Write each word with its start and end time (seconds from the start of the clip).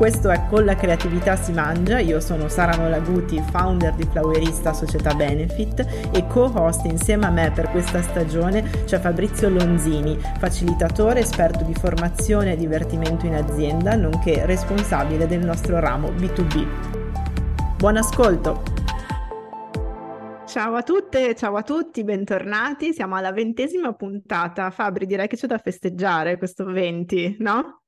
Questo 0.00 0.30
è 0.30 0.46
Con 0.48 0.64
la 0.64 0.76
creatività 0.76 1.36
si 1.36 1.52
mangia, 1.52 1.98
io 1.98 2.20
sono 2.20 2.48
Sara 2.48 2.74
Nolaguti, 2.74 3.38
founder 3.50 3.92
di 3.92 4.08
Flowerista 4.10 4.72
Società 4.72 5.12
Benefit 5.12 6.08
e 6.10 6.26
co-host 6.26 6.86
insieme 6.86 7.26
a 7.26 7.30
me 7.30 7.52
per 7.54 7.68
questa 7.68 8.00
stagione 8.00 8.62
c'è 8.86 8.98
Fabrizio 8.98 9.50
Lonzini, 9.50 10.18
facilitatore, 10.38 11.20
esperto 11.20 11.64
di 11.64 11.74
formazione 11.74 12.54
e 12.54 12.56
divertimento 12.56 13.26
in 13.26 13.34
azienda, 13.34 13.94
nonché 13.94 14.46
responsabile 14.46 15.26
del 15.26 15.44
nostro 15.44 15.78
ramo 15.80 16.08
B2B. 16.12 17.76
Buon 17.76 17.98
ascolto! 17.98 18.62
Ciao 20.46 20.76
a 20.76 20.82
tutte, 20.82 21.34
ciao 21.34 21.56
a 21.56 21.62
tutti, 21.62 22.04
bentornati. 22.04 22.94
Siamo 22.94 23.16
alla 23.16 23.32
ventesima 23.32 23.92
puntata. 23.92 24.70
Fabri, 24.70 25.04
direi 25.04 25.28
che 25.28 25.36
c'è 25.36 25.46
da 25.46 25.58
festeggiare 25.58 26.38
questo 26.38 26.64
20, 26.64 27.36
no? 27.40 27.79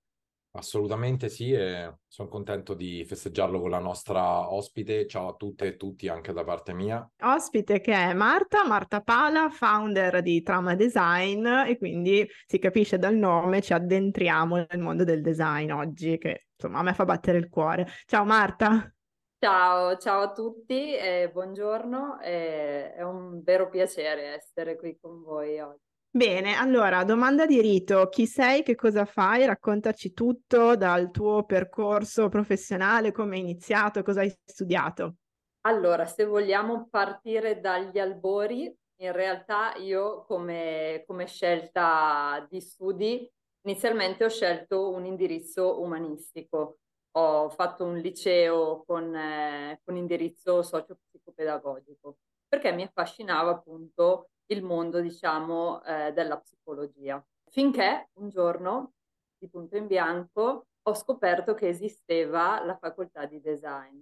Assolutamente 0.54 1.30
sì, 1.30 1.50
e 1.52 1.94
sono 2.06 2.28
contento 2.28 2.74
di 2.74 3.04
festeggiarlo 3.06 3.58
con 3.58 3.70
la 3.70 3.78
nostra 3.78 4.52
ospite. 4.52 5.06
Ciao 5.06 5.28
a 5.28 5.34
tutte 5.34 5.66
e 5.66 5.76
tutti 5.76 6.08
anche 6.08 6.34
da 6.34 6.44
parte 6.44 6.74
mia. 6.74 7.10
Ospite 7.22 7.80
che 7.80 7.94
è 7.94 8.12
Marta, 8.12 8.66
Marta 8.66 9.00
Pala, 9.00 9.48
founder 9.48 10.20
di 10.20 10.42
Trauma 10.42 10.74
Design 10.74 11.46
e 11.46 11.78
quindi 11.78 12.28
si 12.46 12.58
capisce 12.58 12.98
dal 12.98 13.16
nome, 13.16 13.62
ci 13.62 13.72
addentriamo 13.72 14.56
nel 14.56 14.78
mondo 14.78 15.04
del 15.04 15.22
design 15.22 15.70
oggi 15.70 16.18
che 16.18 16.48
insomma 16.54 16.80
a 16.80 16.82
me 16.82 16.92
fa 16.92 17.06
battere 17.06 17.38
il 17.38 17.48
cuore. 17.48 17.86
Ciao 18.04 18.24
Marta. 18.24 18.94
Ciao, 19.38 19.96
ciao 19.96 20.20
a 20.20 20.32
tutti 20.32 20.94
e 20.94 21.30
buongiorno, 21.32 22.20
è 22.20 23.00
un 23.00 23.42
vero 23.42 23.70
piacere 23.70 24.34
essere 24.34 24.76
qui 24.76 24.98
con 25.00 25.22
voi 25.22 25.58
oggi. 25.58 25.91
Bene, 26.14 26.56
allora, 26.56 27.04
domanda 27.04 27.46
di 27.46 27.58
rito, 27.62 28.10
chi 28.10 28.26
sei, 28.26 28.62
che 28.62 28.74
cosa 28.74 29.06
fai? 29.06 29.46
Raccontaci 29.46 30.12
tutto 30.12 30.76
dal 30.76 31.10
tuo 31.10 31.44
percorso 31.44 32.28
professionale, 32.28 33.12
come 33.12 33.36
hai 33.36 33.40
iniziato, 33.40 34.02
cosa 34.02 34.20
hai 34.20 34.30
studiato. 34.44 35.14
Allora, 35.62 36.04
se 36.04 36.26
vogliamo 36.26 36.86
partire 36.90 37.60
dagli 37.60 37.98
albori, 37.98 38.70
in 38.96 39.12
realtà 39.12 39.72
io 39.76 40.24
come, 40.26 41.02
come 41.06 41.26
scelta 41.26 42.46
di 42.50 42.60
studi, 42.60 43.26
inizialmente 43.62 44.26
ho 44.26 44.28
scelto 44.28 44.90
un 44.90 45.06
indirizzo 45.06 45.80
umanistico. 45.80 46.80
Ho 47.12 47.48
fatto 47.48 47.84
un 47.84 47.96
liceo 47.96 48.84
con, 48.86 49.14
eh, 49.16 49.80
con 49.82 49.96
indirizzo 49.96 50.62
socio-psicopedagogico 50.62 52.18
perché 52.46 52.70
mi 52.72 52.82
affascinava 52.82 53.52
appunto 53.52 54.28
il 54.46 54.62
mondo, 54.62 55.00
diciamo, 55.00 55.82
eh, 55.84 56.12
della 56.12 56.38
psicologia. 56.38 57.24
Finché 57.50 58.08
un 58.14 58.28
giorno, 58.28 58.94
di 59.38 59.48
punto 59.48 59.76
in 59.76 59.86
bianco, 59.86 60.66
ho 60.82 60.94
scoperto 60.94 61.54
che 61.54 61.68
esisteva 61.68 62.62
la 62.64 62.76
facoltà 62.76 63.26
di 63.26 63.40
design. 63.40 64.00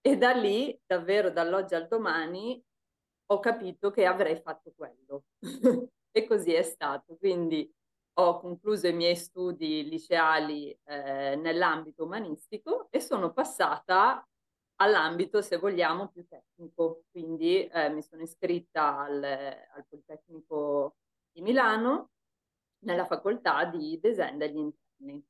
E 0.00 0.16
da 0.16 0.32
lì, 0.32 0.78
davvero 0.86 1.30
dall'oggi 1.30 1.74
al 1.74 1.88
domani, 1.88 2.62
ho 3.28 3.40
capito 3.40 3.90
che 3.90 4.06
avrei 4.06 4.36
fatto 4.40 4.72
quello. 4.74 5.24
e 6.10 6.26
così 6.26 6.52
è 6.52 6.62
stato. 6.62 7.16
Quindi 7.16 7.70
ho 8.18 8.38
concluso 8.38 8.86
i 8.86 8.94
miei 8.94 9.16
studi 9.16 9.88
liceali 9.88 10.70
eh, 10.84 11.36
nell'ambito 11.36 12.04
umanistico 12.04 12.88
e 12.90 13.00
sono 13.00 13.32
passata 13.32 14.26
all'ambito, 14.76 15.42
se 15.42 15.56
vogliamo, 15.56 16.08
più 16.08 16.26
tecnico. 16.26 17.04
Quindi 17.10 17.66
eh, 17.66 17.88
mi 17.90 18.02
sono 18.02 18.22
iscritta 18.22 18.98
al, 18.98 19.22
al, 19.22 19.86
Politecnico 19.88 20.96
di 21.30 21.42
Milano 21.42 22.10
nella 22.80 23.06
facoltà 23.06 23.64
di 23.64 23.98
design 24.00 24.38
degli 24.38 24.56
interni. 24.56 25.24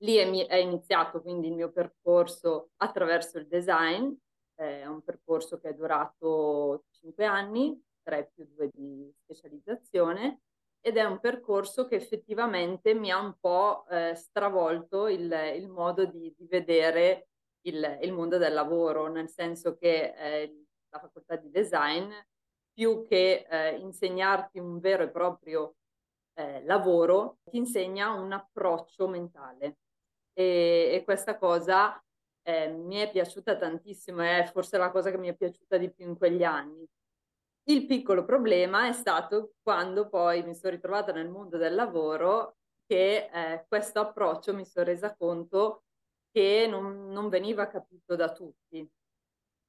Lì 0.00 0.16
è, 0.16 0.46
è 0.46 0.56
iniziato 0.56 1.22
quindi 1.22 1.48
il 1.48 1.54
mio 1.54 1.72
percorso 1.72 2.70
attraverso 2.76 3.38
il 3.38 3.46
design, 3.46 4.12
è 4.54 4.86
un 4.86 5.02
percorso 5.02 5.58
che 5.58 5.70
è 5.70 5.74
durato 5.74 6.84
cinque 6.90 7.24
anni, 7.24 7.82
tre 8.02 8.30
più 8.34 8.46
due 8.46 8.70
di 8.72 9.10
specializzazione, 9.22 10.40
ed 10.80 10.96
è 10.98 11.04
un 11.04 11.18
percorso 11.18 11.86
che 11.86 11.96
effettivamente 11.96 12.94
mi 12.94 13.10
ha 13.10 13.18
un 13.18 13.34
po' 13.40 13.86
eh, 13.88 14.14
stravolto 14.14 15.08
il, 15.08 15.32
il 15.56 15.68
modo 15.68 16.04
di, 16.04 16.32
di 16.36 16.46
vedere 16.46 17.30
il, 17.66 17.98
il 18.02 18.12
mondo 18.12 18.38
del 18.38 18.52
lavoro, 18.52 19.08
nel 19.08 19.28
senso 19.28 19.76
che 19.76 20.14
eh, 20.16 20.64
la 20.88 20.98
facoltà 20.98 21.36
di 21.36 21.50
design, 21.50 22.10
più 22.72 23.04
che 23.06 23.46
eh, 23.48 23.76
insegnarti 23.76 24.58
un 24.58 24.78
vero 24.78 25.04
e 25.04 25.10
proprio 25.10 25.76
eh, 26.34 26.62
lavoro, 26.64 27.38
ti 27.44 27.56
insegna 27.56 28.12
un 28.12 28.32
approccio 28.32 29.08
mentale. 29.08 29.78
E, 30.32 30.90
e 30.92 31.02
questa 31.04 31.38
cosa 31.38 32.02
eh, 32.42 32.68
mi 32.68 32.96
è 32.96 33.10
piaciuta 33.10 33.56
tantissimo, 33.56 34.22
è 34.22 34.48
forse 34.52 34.76
la 34.76 34.90
cosa 34.90 35.10
che 35.10 35.18
mi 35.18 35.28
è 35.28 35.34
piaciuta 35.34 35.78
di 35.78 35.90
più 35.90 36.06
in 36.06 36.16
quegli 36.16 36.44
anni. 36.44 36.86
Il 37.68 37.86
piccolo 37.86 38.24
problema 38.24 38.86
è 38.86 38.92
stato 38.92 39.54
quando 39.62 40.08
poi 40.08 40.44
mi 40.44 40.54
sono 40.54 40.72
ritrovata 40.72 41.10
nel 41.12 41.28
mondo 41.28 41.56
del 41.56 41.74
lavoro 41.74 42.58
che 42.86 43.28
eh, 43.32 43.64
questo 43.66 43.98
approccio 43.98 44.54
mi 44.54 44.64
sono 44.64 44.84
resa 44.84 45.16
conto 45.16 45.85
che 46.36 46.66
non, 46.68 47.08
non 47.08 47.30
veniva 47.30 47.66
capito 47.66 48.14
da 48.14 48.30
tutti, 48.30 48.86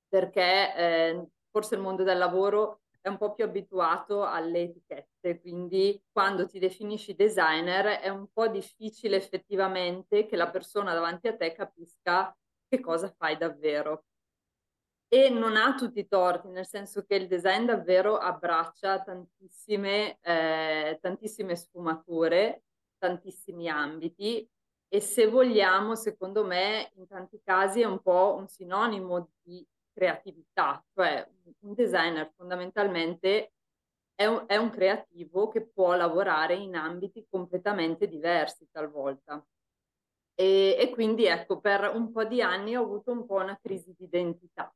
perché 0.06 0.76
eh, 0.76 1.28
forse 1.50 1.76
il 1.76 1.82
mondo 1.82 2.04
del 2.04 2.18
lavoro 2.18 2.82
è 3.00 3.08
un 3.08 3.16
po' 3.16 3.32
più 3.32 3.46
abituato 3.46 4.26
alle 4.26 4.64
etichette, 4.64 5.40
quindi 5.40 6.04
quando 6.12 6.46
ti 6.46 6.60
definisci 6.60 7.16
designer 7.16 8.02
è 8.02 8.10
un 8.10 8.28
po' 8.34 8.50
difficile 8.50 9.16
effettivamente 9.16 10.26
che 10.26 10.36
la 10.36 10.50
persona 10.50 10.94
davanti 10.94 11.30
a 11.30 11.38
te 11.38 11.54
capisca 11.54 12.38
che 12.68 12.82
cosa 12.82 13.10
fai 13.18 13.38
davvero. 13.38 14.04
E 15.08 15.30
non 15.30 15.56
ha 15.56 15.74
tutti 15.74 16.00
i 16.00 16.08
torti, 16.10 16.50
nel 16.50 16.66
senso 16.66 17.06
che 17.06 17.16
il 17.16 17.28
design 17.28 17.64
davvero 17.64 18.18
abbraccia 18.18 19.02
tantissime, 19.04 20.18
eh, 20.20 20.98
tantissime 21.02 21.56
sfumature, 21.56 22.64
tantissimi 22.98 23.70
ambiti 23.70 24.46
e 24.90 25.02
se 25.02 25.28
vogliamo, 25.28 25.96
secondo 25.96 26.46
me, 26.46 26.92
in 26.96 27.08
tanti 27.08 27.42
casi 27.44 27.82
è 27.82 27.86
un 27.86 28.02
po' 28.02 28.36
un 28.38 28.48
sinonimo 28.48 29.32
di 29.42 29.66
creatività, 29.92 30.84
cioè 30.94 31.28
un 31.62 31.74
designer 31.74 32.32
fondamentalmente 32.36 33.52
è 34.16 34.26
un, 34.26 34.46
è 34.48 34.56
un 34.56 34.70
creativo 34.70 35.48
che 35.48 35.62
può 35.68 35.96
lavorare 35.96 36.56
in 36.56 36.76
ambiti 36.76 37.26
completamente 37.30 38.08
diversi 38.08 38.68
talvolta. 38.72 39.46
E, 40.34 40.76
e, 40.80 40.90
quindi 40.92 41.26
ecco, 41.26 41.60
per 41.60 41.92
un 41.94 42.12
po' 42.12 42.24
di 42.24 42.42
anni 42.42 42.76
ho 42.76 42.84
avuto 42.84 43.12
un 43.12 43.26
po' 43.26 43.36
una 43.36 43.58
crisi 43.62 43.94
di 43.98 44.06
identità, 44.06 44.74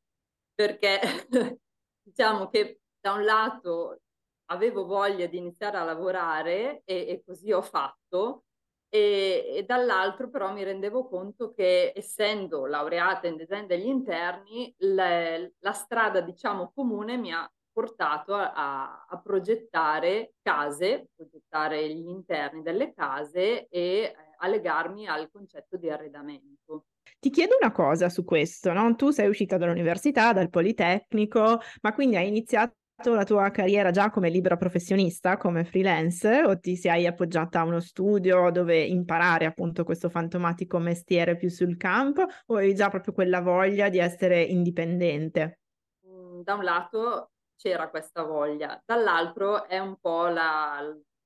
perché 0.54 1.00
diciamo 2.02 2.50
che 2.50 2.82
da 3.00 3.14
un 3.14 3.24
lato 3.24 4.02
avevo 4.46 4.86
voglia 4.86 5.28
di 5.28 5.38
iniziare 5.38 5.78
a 5.78 5.84
lavorare 5.84 6.82
e, 6.84 7.08
e 7.08 7.24
così 7.26 7.52
ho 7.52 7.62
fatto, 7.62 8.46
e, 8.94 9.54
e, 9.56 9.64
dall'altro 9.64 10.30
però 10.30 10.52
mi 10.52 10.64
rendevo 10.64 11.08
conto 11.08 11.54
che 11.54 11.94
essendo 11.96 12.66
laureata 12.66 13.28
in 13.28 13.38
design 13.38 13.66
degli 13.66 13.88
interni, 13.88 14.74
le, 14.80 15.54
la 15.60 15.72
strada 15.72 16.20
diciamo 16.20 16.74
comune 16.76 17.16
mi 17.16 17.32
ha 17.32 17.50
portato 17.72 18.36
a, 18.36 19.06
a, 19.08 19.22
progettare 19.24 20.34
case, 20.42 21.08
progettare 21.16 21.88
gli 21.88 22.10
interni 22.10 22.62
delle 22.62 22.94
case 22.94 23.70
e 23.70 23.80
eh, 23.80 24.16
a 24.40 24.48
legarmi 24.48 25.08
al 25.08 25.30
concetto 25.32 25.78
di 25.78 25.90
arredamento. 25.90 26.88
Ti 27.18 27.30
chiedo 27.30 27.56
una 27.60 27.72
cosa 27.72 28.10
su 28.10 28.26
questo, 28.26 28.74
no? 28.74 28.94
Tu 28.96 29.12
sei 29.12 29.30
uscita 29.30 29.58
dall'università, 29.58 30.34
dal 30.34 30.50
Politecnico, 30.50 31.60
ma 31.82 31.94
quindi 31.94 32.18
hai 32.18 32.28
iniziato 32.28 32.76
la 33.10 33.24
tua 33.24 33.50
carriera 33.50 33.90
già 33.90 34.10
come 34.12 34.30
libera 34.30 34.56
professionista, 34.56 35.38
come 35.38 35.64
freelance, 35.64 36.44
o 36.44 36.60
ti 36.60 36.76
sei 36.76 37.08
appoggiata 37.08 37.60
a 37.60 37.64
uno 37.64 37.80
studio 37.80 38.52
dove 38.52 38.80
imparare 38.80 39.46
appunto 39.46 39.84
questo 39.84 40.10
fantomatico 40.10 40.78
mestiere 40.78 41.36
più 41.36 41.50
sul 41.50 41.78
campo, 41.78 42.26
o 42.48 42.56
hai 42.56 42.76
già 42.76 42.90
proprio 42.90 43.14
quella 43.14 43.42
voglia 43.42 43.90
di 43.90 43.98
essere 43.98 44.44
indipendente? 44.44 45.62
Mm, 46.08 46.42
da 46.42 46.54
un 46.54 46.64
lato 46.64 47.32
c'era 47.56 47.90
questa 47.90 48.24
voglia, 48.24 48.82
dall'altro 48.86 49.66
è 49.66 49.80
un 49.80 49.98
po' 50.00 50.28
la, 50.28 50.80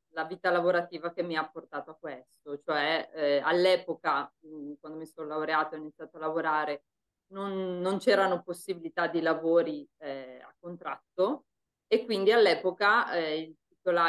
la 0.10 0.24
vita 0.24 0.50
lavorativa 0.52 1.12
che 1.12 1.24
mi 1.24 1.36
ha 1.36 1.48
portato 1.48 1.92
a 1.92 1.98
questo, 2.00 2.60
cioè 2.64 3.10
eh, 3.14 3.42
all'epoca, 3.44 4.32
mm, 4.48 4.74
quando 4.80 4.98
mi 4.98 5.06
sono 5.06 5.28
laureata 5.28 5.76
e 5.76 5.78
ho 5.78 5.82
iniziato 5.82 6.18
a 6.18 6.22
lavorare, 6.22 6.84
non, 7.28 7.80
non 7.80 7.98
c'erano 7.98 8.44
possibilità 8.44 9.08
di 9.08 9.22
lavori 9.22 9.88
eh, 9.98 10.40
a 10.42 10.54
contratto 10.60 11.46
e 11.88 12.06
quindi 12.06 12.32
all'epoca 12.32 13.12
eh, 13.14 13.38
il 13.40 13.56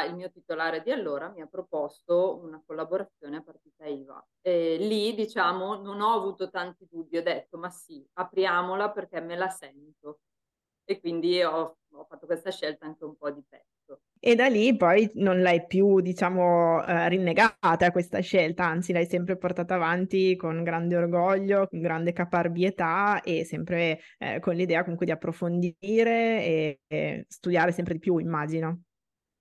il 0.07 0.15
mio 0.15 0.31
titolare 0.31 0.81
di 0.81 0.91
allora 0.91 1.29
mi 1.29 1.41
ha 1.41 1.45
proposto 1.45 2.39
una 2.41 2.59
collaborazione 2.65 3.37
a 3.37 3.43
partita 3.43 3.85
IVA. 3.85 4.25
E 4.41 4.77
lì, 4.77 5.13
diciamo, 5.13 5.75
non 5.75 6.01
ho 6.01 6.13
avuto 6.13 6.49
tanti 6.49 6.87
dubbi, 6.89 7.17
ho 7.17 7.21
detto 7.21 7.57
ma 7.59 7.69
sì, 7.69 8.03
apriamola 8.13 8.89
perché 8.91 9.21
me 9.21 9.35
la 9.35 9.49
sento. 9.49 10.21
E 10.89 10.99
quindi 11.01 11.43
ho, 11.43 11.79
ho 11.91 12.05
fatto 12.05 12.25
questa 12.25 12.49
scelta 12.49 12.85
anche 12.85 13.03
un 13.03 13.17
po' 13.17 13.29
di 13.29 13.43
petto. 13.47 13.99
E 14.19 14.35
da 14.35 14.47
lì 14.47 14.75
poi 14.75 15.11
non 15.15 15.41
l'hai 15.41 15.65
più, 15.65 15.99
diciamo, 15.99 16.83
eh, 16.85 17.09
rinnegata 17.09 17.91
questa 17.91 18.19
scelta, 18.19 18.65
anzi 18.65 18.93
l'hai 18.93 19.05
sempre 19.05 19.37
portata 19.37 19.75
avanti 19.75 20.35
con 20.37 20.63
grande 20.63 20.95
orgoglio, 20.95 21.67
con 21.67 21.81
grande 21.81 22.13
caparbietà 22.13 23.21
e 23.21 23.43
sempre 23.43 23.99
eh, 24.17 24.39
con 24.39 24.55
l'idea 24.55 24.81
comunque 24.81 25.05
di 25.05 25.11
approfondire 25.11 26.43
e, 26.43 26.79
e 26.87 27.25
studiare 27.27 27.71
sempre 27.73 27.95
di 27.95 27.99
più, 27.99 28.17
immagino. 28.17 28.83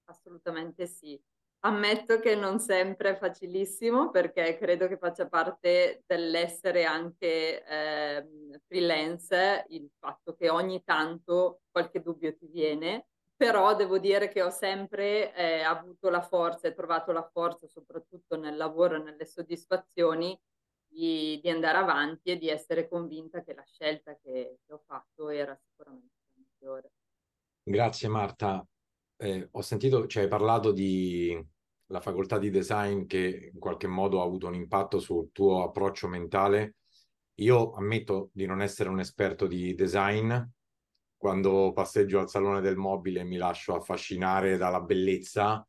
Assolutamente 0.07 0.87
sì. 0.87 1.21
Ammetto 1.67 2.21
che 2.21 2.37
non 2.37 2.61
sempre 2.61 3.11
è 3.11 3.17
facilissimo 3.17 4.11
perché 4.11 4.57
credo 4.57 4.87
che 4.87 4.99
faccia 4.99 5.27
parte 5.27 6.05
dell'essere 6.07 6.85
anche 6.85 7.65
eh, 7.65 8.27
freelance 8.69 9.65
il 9.71 9.91
fatto 9.99 10.37
che 10.37 10.49
ogni 10.49 10.85
tanto 10.85 11.63
qualche 11.73 12.01
dubbio 12.01 12.37
ti 12.37 12.47
viene 12.47 13.07
però 13.37 13.75
devo 13.75 13.99
dire 13.99 14.29
che 14.29 14.43
ho 14.43 14.51
sempre 14.51 15.35
eh, 15.35 15.63
avuto 15.63 16.09
la 16.09 16.23
forza 16.23 16.69
e 16.69 16.75
trovato 16.75 17.13
la 17.13 17.29
forza, 17.33 17.67
soprattutto 17.67 18.37
nel 18.37 18.57
lavoro 18.57 18.97
e 18.97 19.03
nelle 19.03 19.27
soddisfazioni, 19.27 20.39
di, 20.87 21.39
di, 21.43 21.51
andare 21.51 21.77
avanti 21.77 22.31
e 22.31 22.39
di 22.39 22.49
essere 22.49 22.89
convinta 22.89 23.43
che 23.43 23.53
la 23.53 23.65
scelta 23.67 24.17
che, 24.23 24.61
che 24.65 24.73
ho 24.73 24.81
fatto 24.87 25.29
era 25.29 25.55
sicuramente 25.55 26.15
la 26.23 26.43
migliore. 26.43 26.93
Grazie 27.63 28.09
Marta. 28.09 28.67
Eh, 29.19 29.49
ho 29.51 29.61
sentito, 29.61 30.07
cioè 30.07 30.23
hai 30.23 30.29
parlato 30.29 30.73
di 30.73 31.55
la 31.87 32.01
facoltà 32.01 32.39
di 32.39 32.51
design 32.51 33.07
che 33.07 33.51
in 33.53 33.59
qualche 33.59 33.87
modo 33.87 34.21
ha 34.21 34.25
avuto 34.25 34.47
un 34.47 34.55
impatto 34.55 34.99
sul 34.99 35.31
tuo 35.33 35.63
approccio 35.63 36.09
mentale. 36.09 36.77
Io 37.37 37.73
ammetto 37.73 38.31
di 38.33 38.47
non 38.47 38.63
essere 38.63 38.89
un 38.89 39.01
esperto 39.01 39.47
di 39.47 39.75
design, 39.75 40.35
quando 41.17 41.73
passeggio 41.73 42.19
al 42.19 42.29
salone 42.29 42.61
del 42.61 42.77
mobile 42.77 43.25
mi 43.25 43.37
lascio 43.37 43.75
affascinare 43.75 44.57
dalla 44.57 44.81
bellezza, 44.81 45.67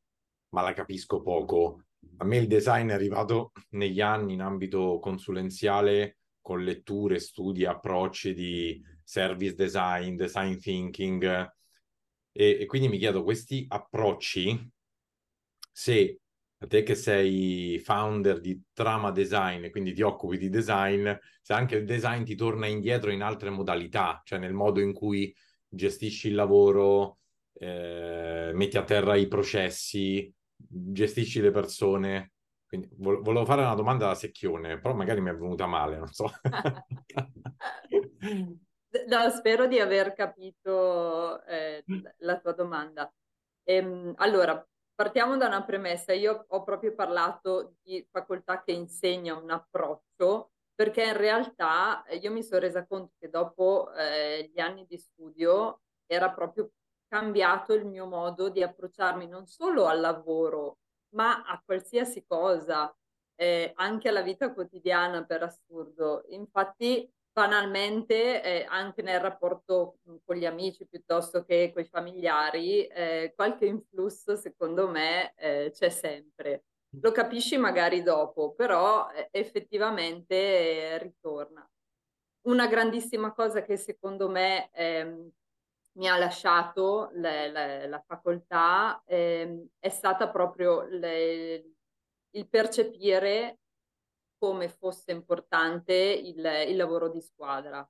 ma 0.49 0.61
la 0.61 0.73
capisco 0.73 1.21
poco. 1.21 1.83
A 2.17 2.25
me 2.25 2.37
il 2.37 2.47
design 2.47 2.89
è 2.89 2.93
arrivato 2.93 3.51
negli 3.69 4.01
anni 4.01 4.33
in 4.33 4.41
ambito 4.41 4.99
consulenziale 4.99 6.17
con 6.41 6.63
letture, 6.63 7.19
studi, 7.19 7.65
approcci 7.65 8.33
di 8.33 8.81
service 9.03 9.53
design, 9.55 10.15
design 10.15 10.57
thinking 10.57 11.23
e, 12.31 12.57
e 12.59 12.65
quindi 12.65 12.87
mi 12.87 12.97
chiedo 12.97 13.23
questi 13.23 13.65
approcci 13.67 14.71
se 15.77 16.21
a 16.57 16.65
te 16.65 16.81
che 16.81 16.95
sei 16.95 17.77
founder 17.77 18.39
di 18.39 18.59
Trama 18.73 19.11
Design 19.11 19.69
quindi 19.69 19.93
ti 19.93 20.01
occupi 20.01 20.39
di 20.39 20.49
design, 20.49 21.07
se 21.39 21.53
anche 21.53 21.75
il 21.75 21.85
design 21.85 22.23
ti 22.23 22.33
torna 22.33 22.65
indietro 22.65 23.11
in 23.11 23.21
altre 23.21 23.51
modalità, 23.51 24.19
cioè 24.25 24.39
nel 24.39 24.53
modo 24.53 24.79
in 24.79 24.91
cui 24.91 25.31
gestisci 25.69 26.29
il 26.29 26.33
lavoro, 26.33 27.19
eh, 27.53 28.49
metti 28.55 28.75
a 28.75 28.83
terra 28.83 29.15
i 29.15 29.27
processi, 29.27 30.33
gestisci 30.55 31.41
le 31.41 31.51
persone. 31.51 32.31
Quindi 32.65 32.89
vo- 32.93 33.21
volevo 33.21 33.45
fare 33.45 33.61
una 33.61 33.75
domanda 33.75 34.07
da 34.07 34.15
secchione, 34.15 34.79
però 34.79 34.95
magari 34.95 35.21
mi 35.21 35.29
è 35.29 35.35
venuta 35.35 35.67
male, 35.67 35.97
non 35.97 36.11
so. 36.11 36.27
no, 39.07 39.29
spero 39.29 39.67
di 39.67 39.79
aver 39.79 40.13
capito 40.13 41.45
eh, 41.45 41.83
la 42.17 42.39
tua 42.39 42.53
domanda. 42.53 43.13
Ehm, 43.63 44.13
allora, 44.17 44.67
partiamo 44.97 45.37
da 45.37 45.45
una 45.45 45.63
premessa. 45.63 46.11
Io 46.11 46.45
ho 46.47 46.63
proprio 46.63 46.95
parlato 46.95 47.75
di 47.83 48.03
facoltà 48.09 48.63
che 48.63 48.71
insegna 48.71 49.35
un 49.35 49.51
approccio, 49.51 50.53
perché 50.73 51.03
in 51.03 51.15
realtà 51.15 52.03
eh, 52.05 52.15
io 52.15 52.31
mi 52.31 52.41
sono 52.41 52.61
resa 52.61 52.83
conto 52.83 53.13
che 53.19 53.29
dopo 53.29 53.93
eh, 53.93 54.49
gli 54.51 54.59
anni 54.59 54.87
di 54.87 54.97
studio 54.97 55.81
era 56.07 56.31
proprio 56.31 56.71
cambiato 57.07 57.73
il 57.73 57.85
mio 57.85 58.07
modo 58.07 58.49
di 58.49 58.63
approcciarmi 58.63 59.27
non 59.27 59.45
solo 59.45 59.85
al 59.85 59.99
lavoro, 59.99 60.79
ma 61.09 61.43
a 61.43 61.61
qualsiasi 61.63 62.25
cosa, 62.25 62.91
eh, 63.35 63.73
anche 63.75 64.09
alla 64.09 64.21
vita 64.21 64.51
quotidiana 64.51 65.23
per 65.25 65.43
assurdo. 65.43 66.23
Infatti, 66.29 67.07
banalmente, 67.37 68.41
eh, 68.41 68.65
anche 68.67 69.03
nel 69.03 69.19
rapporto 69.19 69.99
con 70.25 70.35
gli 70.35 70.45
amici 70.47 70.87
piuttosto 70.87 71.43
che 71.43 71.69
con 71.71 71.83
i 71.83 71.85
familiari, 71.85 72.87
eh, 72.87 73.31
qualche 73.35 73.67
influsso 73.67 74.35
secondo 74.35 74.87
me 74.89 75.35
eh, 75.35 75.69
c'è 75.71 75.89
sempre. 75.89 76.63
Lo 76.99 77.11
capisci 77.11 77.55
magari 77.57 78.01
dopo, 78.01 78.53
però 78.55 79.07
eh, 79.11 79.27
effettivamente 79.29 80.33
eh, 80.33 80.97
ritorna. 80.97 81.63
Una 82.47 82.65
grandissima 82.65 83.31
cosa 83.33 83.61
che 83.61 83.77
secondo 83.77 84.29
me 84.29 84.71
ehm, 84.71 85.29
mi 85.97 86.09
ha 86.09 86.17
lasciato 86.17 87.11
le, 87.13 87.51
le, 87.51 87.87
la 87.87 88.03
facoltà 88.03 89.03
ehm, 89.05 89.63
è 89.77 89.89
stata 89.89 90.27
proprio 90.29 90.87
le, 90.89 91.73
il 92.31 92.47
percepire 92.49 93.59
come 94.37 94.69
fosse 94.69 95.11
importante 95.11 95.93
il, 95.93 96.37
il 96.67 96.75
lavoro 96.75 97.09
di 97.09 97.21
squadra, 97.21 97.87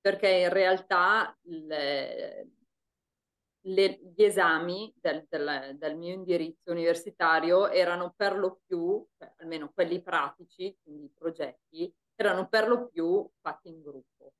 perché 0.00 0.28
in 0.28 0.50
realtà 0.50 1.36
le, 1.42 2.50
le, 3.66 4.00
gli 4.14 4.22
esami 4.22 4.92
del, 5.00 5.26
del, 5.28 5.76
del, 5.78 5.96
mio 5.96 6.12
indirizzo 6.12 6.70
universitario 6.70 7.68
erano 7.68 8.12
per 8.16 8.36
lo 8.36 8.60
più, 8.64 9.04
cioè, 9.18 9.32
almeno 9.38 9.70
quelli 9.72 10.00
pratici, 10.02 10.76
quindi 10.82 11.06
i 11.06 11.12
progetti, 11.12 11.92
erano 12.14 12.48
per 12.48 12.68
lo 12.68 12.88
più 12.88 13.28
fatti 13.40 13.68
in 13.68 13.82
gruppo. 13.82 14.32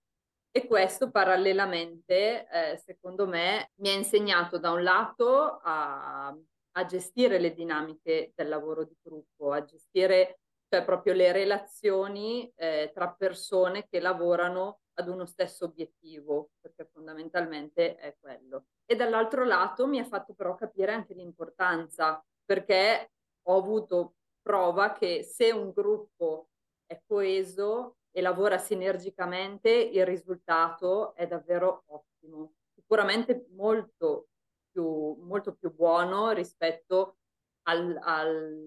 E 0.50 0.66
questo 0.66 1.10
parallelamente, 1.10 2.48
eh, 2.48 2.76
secondo 2.78 3.26
me, 3.26 3.72
mi 3.76 3.90
ha 3.90 3.92
insegnato 3.92 4.58
da 4.58 4.70
un 4.70 4.82
lato 4.82 5.60
a, 5.62 6.28
a 6.28 6.84
gestire 6.86 7.38
le 7.38 7.52
dinamiche 7.52 8.32
del 8.34 8.48
lavoro 8.48 8.84
di 8.84 8.96
gruppo, 9.02 9.52
a 9.52 9.62
gestire 9.64 10.38
cioè 10.68 10.84
proprio 10.84 11.14
le 11.14 11.32
relazioni 11.32 12.52
eh, 12.56 12.90
tra 12.92 13.10
persone 13.12 13.86
che 13.88 14.00
lavorano 14.00 14.80
ad 14.94 15.08
uno 15.08 15.26
stesso 15.26 15.66
obiettivo, 15.66 16.50
perché 16.60 16.88
fondamentalmente 16.92 17.96
è 17.96 18.16
quello. 18.18 18.66
E 18.84 18.96
dall'altro 18.96 19.44
lato 19.44 19.86
mi 19.86 19.98
ha 19.98 20.04
fatto 20.04 20.34
però 20.34 20.54
capire 20.54 20.92
anche 20.92 21.14
l'importanza, 21.14 22.24
perché 22.44 23.10
ho 23.48 23.56
avuto 23.56 24.14
prova 24.40 24.92
che 24.92 25.22
se 25.22 25.50
un 25.50 25.72
gruppo 25.72 26.48
è 26.86 27.00
coeso 27.06 27.96
e 28.10 28.20
lavora 28.22 28.58
sinergicamente, 28.58 29.70
il 29.70 30.06
risultato 30.06 31.14
è 31.14 31.26
davvero 31.26 31.84
ottimo. 31.86 32.54
Sicuramente 32.74 33.46
molto 33.50 34.28
più, 34.70 35.14
molto 35.20 35.54
più 35.54 35.74
buono 35.74 36.30
rispetto 36.30 37.18
al, 37.64 37.98
al 38.00 38.65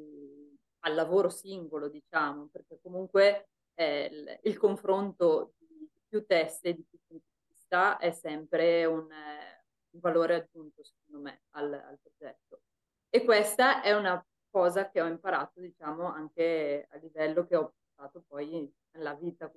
al 0.89 0.96
lavoro 0.96 1.29
singolo, 1.29 1.88
diciamo, 1.88 2.48
perché 2.51 2.79
comunque 2.81 3.50
eh, 3.75 4.10
il, 4.12 4.39
il, 4.43 4.58
confronto 4.58 5.53
di 5.58 5.89
più 6.08 6.25
teste, 6.25 6.74
di 6.74 6.84
più 6.84 7.00
di 7.08 7.22
vista 7.48 7.98
è 7.98 8.12
sempre 8.12 8.86
un, 8.86 9.10
eh, 9.12 9.65
un 9.91 10.00
valore 10.00 10.36
aggiunto, 10.36 10.84
secondo 10.84 11.22
me, 11.22 11.43
al, 11.51 11.74
al, 11.74 12.00
progetto. 12.01 12.62
E 13.10 13.24
questa 13.24 13.81
è 13.81 13.93
una 13.93 14.24
cosa 14.50 14.89
che 14.89 15.01
ho 15.01 15.08
imparato, 15.08 15.60
diciamo, 15.60 16.12
anche 16.12 16.88
a 16.89 16.98
livello 16.98 17.46
che 17.46 17.55
ho 17.55 17.74
portato 17.96 18.24
poi 18.27 18.72
nella 18.91 19.13
vita. 19.13 19.50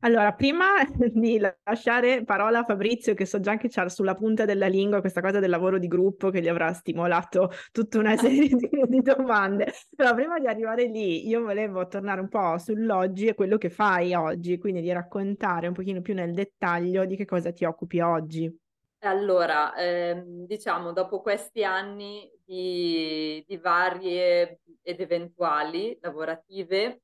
Allora, 0.00 0.32
prima 0.32 0.64
di 1.12 1.40
lasciare 1.64 2.22
parola 2.24 2.60
a 2.60 2.64
Fabrizio, 2.64 3.14
che 3.14 3.26
so 3.26 3.40
già 3.40 3.56
che 3.56 3.68
c'ha 3.68 3.88
sulla 3.88 4.14
punta 4.14 4.44
della 4.44 4.68
lingua 4.68 5.00
questa 5.00 5.20
cosa 5.20 5.40
del 5.40 5.50
lavoro 5.50 5.78
di 5.78 5.88
gruppo 5.88 6.30
che 6.30 6.40
gli 6.40 6.46
avrà 6.48 6.72
stimolato 6.72 7.50
tutta 7.72 7.98
una 7.98 8.16
serie 8.16 8.48
di, 8.48 8.68
di 8.86 9.02
domande, 9.02 9.72
però 9.96 10.14
prima 10.14 10.38
di 10.38 10.46
arrivare 10.46 10.84
lì 10.84 11.26
io 11.26 11.42
volevo 11.42 11.88
tornare 11.88 12.20
un 12.20 12.28
po' 12.28 12.58
sull'oggi 12.58 13.26
e 13.26 13.34
quello 13.34 13.58
che 13.58 13.70
fai 13.70 14.14
oggi, 14.14 14.56
quindi 14.58 14.82
di 14.82 14.92
raccontare 14.92 15.66
un 15.66 15.74
pochino 15.74 16.00
più 16.00 16.14
nel 16.14 16.32
dettaglio 16.32 17.04
di 17.04 17.16
che 17.16 17.24
cosa 17.24 17.50
ti 17.50 17.64
occupi 17.64 17.98
oggi. 17.98 18.56
Allora, 19.00 19.74
ehm, 19.76 20.44
diciamo, 20.46 20.92
dopo 20.92 21.20
questi 21.20 21.62
anni 21.62 22.28
di, 22.44 23.44
di 23.46 23.56
varie 23.56 24.60
ed 24.82 25.00
eventuali 25.00 25.96
lavorative, 26.00 27.02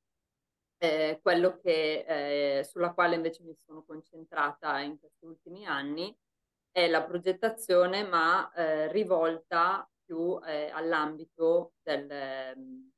eh, 0.84 1.20
quello 1.22 1.56
che, 1.56 2.58
eh, 2.58 2.64
sulla 2.64 2.92
quale 2.92 3.14
invece 3.14 3.42
mi 3.42 3.54
sono 3.54 3.82
concentrata 3.84 4.80
in 4.80 4.98
questi 4.98 5.24
ultimi 5.24 5.66
anni 5.66 6.14
è 6.70 6.88
la 6.88 7.02
progettazione, 7.04 8.04
ma 8.04 8.52
eh, 8.52 8.90
rivolta 8.92 9.88
più 10.04 10.38
eh, 10.44 10.70
all'ambito 10.70 11.74
del, 11.82 12.10
ehm, 12.10 12.90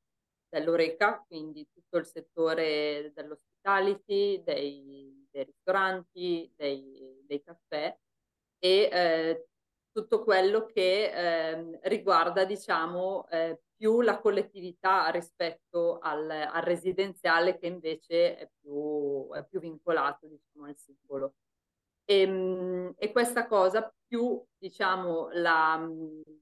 dell'Oreca, 0.49 1.23
quindi 1.27 1.67
tutto 1.71 1.97
il 1.97 2.05
settore 2.05 3.11
dell'hospitality, 3.13 4.43
dei, 4.43 5.27
dei 5.31 5.43
ristoranti, 5.43 6.51
dei, 6.55 7.23
dei, 7.25 7.41
caffè 7.41 7.95
e 8.59 8.89
eh, 8.91 9.47
tutto 9.91 10.23
quello 10.23 10.65
che 10.65 11.11
eh, 11.11 11.79
riguarda, 11.83 12.43
diciamo, 12.45 13.27
eh, 13.29 13.61
più 13.77 14.01
la 14.01 14.19
collettività 14.19 15.07
rispetto 15.09 15.99
al, 15.99 16.29
al 16.29 16.61
residenziale 16.63 17.57
che 17.57 17.67
invece 17.67 18.37
è 18.37 18.49
più, 18.59 19.29
è 19.33 19.45
più 19.45 19.59
vincolato, 19.59 20.27
diciamo, 20.27 20.65
al 20.65 20.75
singolo. 20.75 21.35
E, 22.03 22.21
ehm, 22.21 22.93
e, 22.97 23.11
questa 23.11 23.47
cosa 23.47 23.93
più 24.07 24.43
diciamo 24.57 25.29
la, 25.33 25.87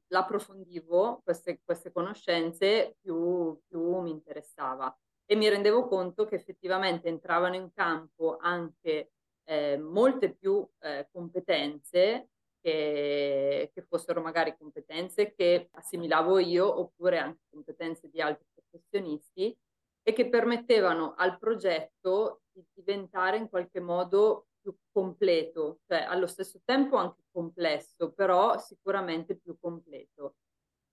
l'approfondivo 0.07 1.21
queste, 1.23 1.59
queste 1.63 1.91
conoscenze 1.91 2.95
più, 3.01 3.59
più, 3.67 3.99
mi 3.99 4.11
interessava 4.11 4.95
e 5.25 5.35
mi 5.35 5.49
rendevo 5.49 5.87
conto 5.87 6.25
che 6.25 6.35
effettivamente 6.35 7.07
entravano 7.09 7.55
in 7.55 7.71
campo 7.73 8.37
anche 8.39 9.11
eh, 9.45 9.77
molte 9.77 10.33
più 10.33 10.67
eh, 10.79 11.07
competenze 11.11 12.29
che, 12.65 13.69
che, 13.71 13.83
fossero 13.83 14.21
magari 14.21 14.57
competenze 14.57 15.35
che 15.35 15.69
assimilavo 15.73 16.39
io 16.39 16.79
oppure 16.79 17.19
anche 17.19 17.43
competenze 17.47 18.09
di 18.09 18.19
altri 18.19 18.47
professionisti 18.55 19.55
e 20.01 20.13
che 20.13 20.29
permettevano 20.29 21.13
al 21.15 21.37
progetto 21.37 22.41
di 22.51 22.65
diventare 22.73 23.37
in 23.37 23.49
qualche 23.49 23.79
modo 23.79 24.47
più 24.59 24.75
completo, 24.91 25.81
cioè 25.85 25.99
allo 25.99 26.25
stesso 26.25 26.59
tempo 26.65 26.95
anche 26.95 27.21
complesso, 27.31 28.11
però 28.13 28.57
sicuramente 28.57 29.35
più 29.35 29.55
completo. 29.59 30.37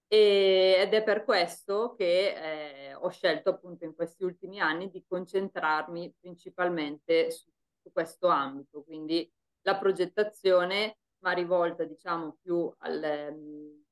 Ed 0.07 0.93
è 0.93 1.03
per 1.03 1.25
questo 1.25 1.95
che 1.97 2.91
eh, 2.91 2.95
ho 2.95 3.09
scelto 3.09 3.49
appunto 3.49 3.87
in 3.87 3.95
questi 3.95 4.25
ultimi 4.25 4.61
anni 4.61 4.91
di 4.91 5.03
concentrarmi 5.09 6.17
principalmente 6.21 7.31
su, 7.31 7.51
su 7.81 7.91
questo 7.93 8.29
ambito, 8.29 8.83
quindi 8.83 9.27
la 9.63 9.79
progettazione 9.79 10.99
ma 11.23 11.33
rivolta 11.33 11.85
diciamo 11.85 12.37
più 12.41 12.73
al, 12.79 13.31
um, 13.33 13.85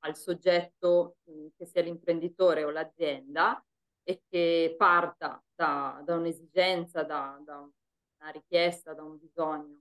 al 0.00 0.16
soggetto 0.16 1.16
che 1.56 1.66
sia 1.66 1.82
l'imprenditore 1.82 2.64
o 2.64 2.70
l'azienda 2.70 3.62
e 4.02 4.22
che 4.28 4.74
parta 4.76 5.42
da, 5.54 6.00
da 6.04 6.16
un'esigenza, 6.16 7.02
da, 7.02 7.40
da, 7.42 7.58
una 7.58 8.30
richiesta, 8.30 8.92
da 8.92 9.02
un 9.02 9.18
bisogno, 9.18 9.80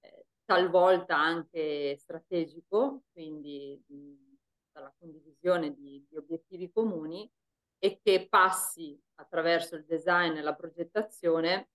eh, 0.00 0.26
talvolta 0.44 1.16
anche 1.16 1.96
strategico, 1.96 3.04
quindi 3.12 3.80
dalla 4.72 4.92
condivisione 4.98 5.72
di, 5.72 6.04
di 6.08 6.16
obiettivi 6.16 6.70
comuni 6.70 7.30
e 7.78 8.00
che 8.02 8.26
passi 8.28 9.00
attraverso 9.14 9.76
il 9.76 9.84
design 9.84 10.36
e 10.36 10.42
la 10.42 10.54
progettazione 10.54 11.70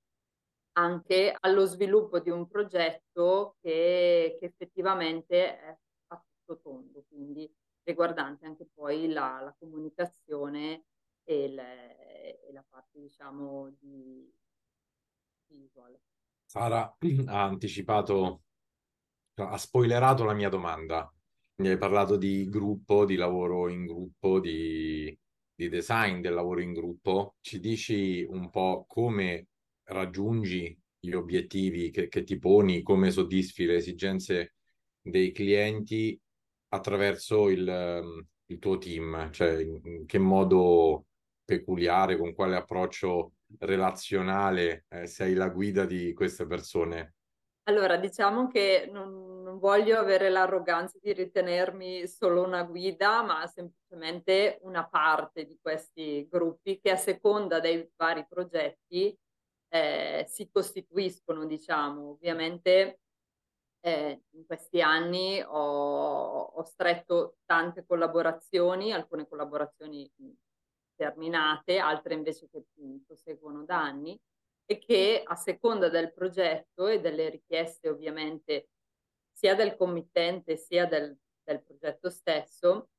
anche 0.78 1.36
allo 1.40 1.66
sviluppo 1.66 2.20
di 2.20 2.30
un 2.30 2.48
progetto 2.48 3.56
che, 3.62 4.36
che 4.40 4.46
effettivamente 4.46 5.60
è 5.60 5.78
a 6.08 6.24
tutto 6.44 6.60
tondo, 6.62 7.06
quindi 7.08 7.50
riguardante 7.84 8.46
anche 8.46 8.68
poi 8.74 9.08
la, 9.08 9.42
la 9.42 9.56
comunicazione 9.58 10.86
e, 11.24 11.48
le, 11.48 12.42
e, 12.42 12.52
la 12.52 12.66
parte 12.68 13.00
diciamo 13.00 13.74
di, 13.80 14.30
visual. 15.48 15.98
Sara 16.46 16.96
ha 17.28 17.44
anticipato, 17.44 18.42
ha 19.36 19.58
spoilerato 19.58 20.24
la 20.24 20.34
mia 20.34 20.50
domanda. 20.50 21.10
Mi 21.58 21.70
hai 21.70 21.78
parlato 21.78 22.18
di 22.18 22.50
gruppo, 22.50 23.06
di 23.06 23.16
lavoro 23.16 23.70
in 23.70 23.86
gruppo, 23.86 24.42
di, 24.42 25.18
di 25.54 25.70
design 25.70 26.20
del 26.20 26.34
lavoro 26.34 26.60
in 26.60 26.74
gruppo. 26.74 27.36
Ci 27.40 27.62
dici 27.62 28.24
un 28.24 28.50
po' 28.50 28.84
come 28.88 29.48
raggiungi 29.86 30.78
gli 31.00 31.12
obiettivi 31.12 31.92
che, 31.92 32.08
che 32.08 32.24
ti 32.24 32.38
poni, 32.38 32.82
come 32.82 33.12
soddisfi 33.12 33.66
le 33.66 33.76
esigenze 33.76 34.56
dei 35.02 35.32
clienti 35.32 36.20
attraverso 36.70 37.50
il, 37.50 38.26
il 38.46 38.60
tuo 38.60 38.78
team, 38.78 39.32
cioè 39.32 39.62
in, 39.62 39.80
in 39.84 40.06
che 40.06 40.18
modo 40.18 41.06
peculiare, 41.46 42.18
con 42.18 42.34
quale 42.34 42.56
approccio 42.56 43.34
relazionale 43.60 44.86
eh, 44.90 45.06
sei 45.06 45.36
la 45.36 45.50
guida 45.50 45.86
di 45.86 46.14
queste 46.14 46.48
persone? 46.48 47.14
Allora, 47.68 47.98
diciamo 47.98 48.48
che 48.48 48.90
non, 48.92 49.42
non, 49.42 49.58
voglio 49.58 49.98
avere 49.98 50.30
l'arroganza 50.30 51.00
di 51.02 51.14
ritenermi 51.14 52.08
solo 52.08 52.44
una 52.44 52.64
guida, 52.64 53.24
ma 53.24 53.46
semplicemente 53.48 54.60
una 54.62 54.88
parte 54.88 55.46
di 55.46 55.58
questi 55.60 56.28
gruppi 56.30 56.80
che 56.80 56.92
a 56.92 56.96
seconda 56.96 57.60
dei 57.60 57.90
vari 57.96 58.26
progetti 58.28 59.18
eh, 59.76 60.26
si 60.30 60.50
costituiscono, 60.50 61.46
diciamo. 61.46 62.12
Ovviamente 62.12 63.00
eh, 63.82 64.24
in 64.32 64.46
questi 64.46 64.82
anni 64.82 65.42
ho, 65.42 66.44
ho, 66.44 66.64
stretto 66.64 67.38
tante 67.46 67.86
collaborazioni, 67.86 68.94
alcune 68.94 69.28
collaborazioni 69.28 70.10
terminate, 70.96 71.78
altre 71.78 72.14
invece 72.14 72.48
che 72.50 72.64
proseguono 73.06 73.66
da 73.66 73.82
anni 73.82 74.18
e 74.66 74.80
che 74.80 75.22
a 75.26 75.36
seconda 75.36 75.90
del 75.90 76.14
progetto 76.14 76.88
e 76.88 77.02
delle 77.02 77.30
richieste 77.30 77.90
ovviamente 77.90 78.70
sia 79.32 79.56
del 79.56 79.76
committente 79.76 80.56
sia 80.56 80.88
del, 80.88 81.16
del 81.44 81.62
progetto 81.62 82.10
stesso, 82.10 82.92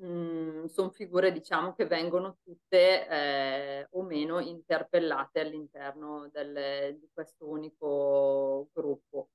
sono 0.00 0.90
figure 0.90 1.30
diciamo 1.30 1.74
che 1.74 1.86
vengono 1.86 2.38
tutte 2.42 3.06
eh, 3.06 3.86
o 3.90 4.02
meno 4.02 4.40
interpellate 4.40 5.40
all'interno 5.40 6.28
del, 6.32 6.96
di 6.98 7.08
questo 7.12 7.46
unico 7.46 8.68
gruppo. 8.72 9.28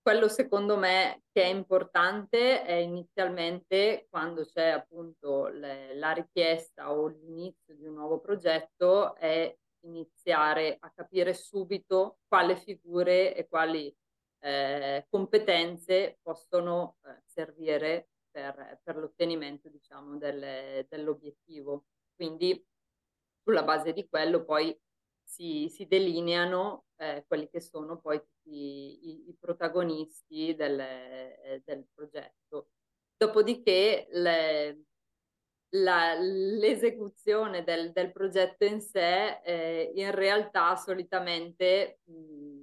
Quello 0.00 0.28
secondo 0.28 0.76
me 0.76 1.22
che 1.30 1.42
è 1.42 1.46
importante 1.46 2.64
è 2.64 2.72
inizialmente 2.72 4.06
quando 4.10 4.44
c'è 4.44 4.68
appunto 4.68 5.46
le, 5.46 5.94
la 5.94 6.12
richiesta 6.12 6.92
o 6.92 7.06
l'inizio 7.06 7.76
di 7.76 7.86
un 7.86 7.94
nuovo 7.94 8.18
progetto 8.18 9.14
è 9.14 9.54
iniziare 9.84 10.76
a 10.80 10.90
capire 10.90 11.34
subito 11.34 12.18
quale 12.26 12.56
figure 12.56 13.34
e 13.34 13.46
quali 13.46 13.94
eh, 14.40 15.06
competenze 15.08 16.18
possono 16.22 16.96
eh, 17.04 17.22
servire 17.26 18.08
per, 18.32 18.80
per 18.82 18.96
l'ottenimento 18.96 19.68
diciamo 19.68 20.16
del, 20.16 20.84
dell'obiettivo. 20.88 21.84
Quindi 22.16 22.66
sulla 23.44 23.62
base 23.62 23.92
di 23.92 24.08
quello 24.08 24.44
poi 24.44 24.76
si, 25.22 25.68
si 25.68 25.86
delineano 25.86 26.86
eh, 26.96 27.24
quelli 27.26 27.48
che 27.48 27.60
sono 27.60 28.00
poi 28.00 28.18
tutti 28.18 28.50
i, 28.50 29.28
i 29.28 29.36
protagonisti 29.38 30.54
del, 30.54 30.80
eh, 30.80 31.62
del, 31.64 31.86
progetto. 31.94 32.70
Dopodiché 33.16 34.08
le, 34.10 34.84
la, 35.70 36.14
l'esecuzione 36.14 37.64
del, 37.64 37.92
del, 37.92 38.12
progetto 38.12 38.64
in 38.64 38.80
sé 38.80 39.40
eh, 39.42 39.92
in 39.94 40.10
realtà 40.10 40.76
solitamente 40.76 42.00
mh, 42.04 42.62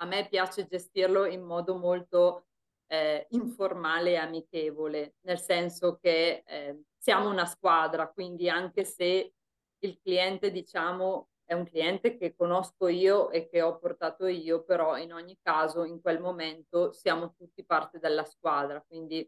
a 0.00 0.06
me 0.06 0.28
piace 0.28 0.66
gestirlo 0.66 1.24
in 1.24 1.42
modo 1.42 1.76
molto 1.76 2.47
eh, 2.88 3.26
informale 3.30 4.12
e 4.12 4.16
amichevole, 4.16 5.14
nel 5.20 5.38
senso 5.38 5.98
che 6.00 6.42
eh, 6.46 6.82
siamo 6.96 7.30
una 7.30 7.46
squadra, 7.46 8.08
quindi 8.10 8.48
anche 8.48 8.84
se 8.84 9.32
il 9.78 9.98
cliente 10.02 10.50
diciamo 10.50 11.28
è 11.44 11.54
un 11.54 11.64
cliente 11.64 12.18
che 12.18 12.34
conosco 12.34 12.88
io 12.88 13.30
e 13.30 13.48
che 13.48 13.62
ho 13.62 13.78
portato 13.78 14.26
io, 14.26 14.64
però 14.64 14.98
in 14.98 15.14
ogni 15.14 15.38
caso 15.40 15.84
in 15.84 15.98
quel 16.02 16.20
momento 16.20 16.92
siamo 16.92 17.32
tutti 17.34 17.64
parte 17.64 17.98
della 17.98 18.24
squadra, 18.24 18.84
quindi 18.86 19.26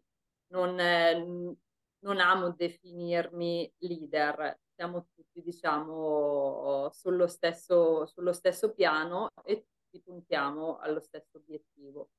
non, 0.49 0.79
eh, 0.79 1.57
non 2.00 2.21
amo 2.21 2.50
definirmi 2.50 3.73
leader, 3.79 4.59
siamo 4.75 5.07
tutti 5.14 5.40
diciamo 5.40 6.90
sullo 6.93 7.26
stesso, 7.26 8.05
sullo 8.05 8.33
stesso 8.35 8.73
piano 8.75 9.29
e 9.43 9.64
tutti 9.64 10.02
puntiamo 10.02 10.79
allo 10.79 11.00
stesso 11.00 11.38
obiettivo. 11.38 12.11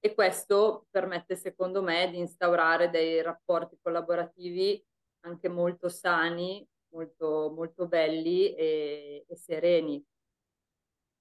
E 0.00 0.14
questo 0.14 0.86
permette 0.90 1.36
secondo 1.36 1.82
me 1.82 2.10
di 2.10 2.18
instaurare 2.18 2.88
dei 2.88 3.20
rapporti 3.22 3.78
collaborativi 3.80 4.82
anche 5.20 5.48
molto 5.48 5.90
sani 5.90 6.66
molto, 6.92 7.52
molto 7.54 7.86
belli 7.86 8.54
e, 8.54 9.24
e 9.26 9.36
sereni. 9.36 10.04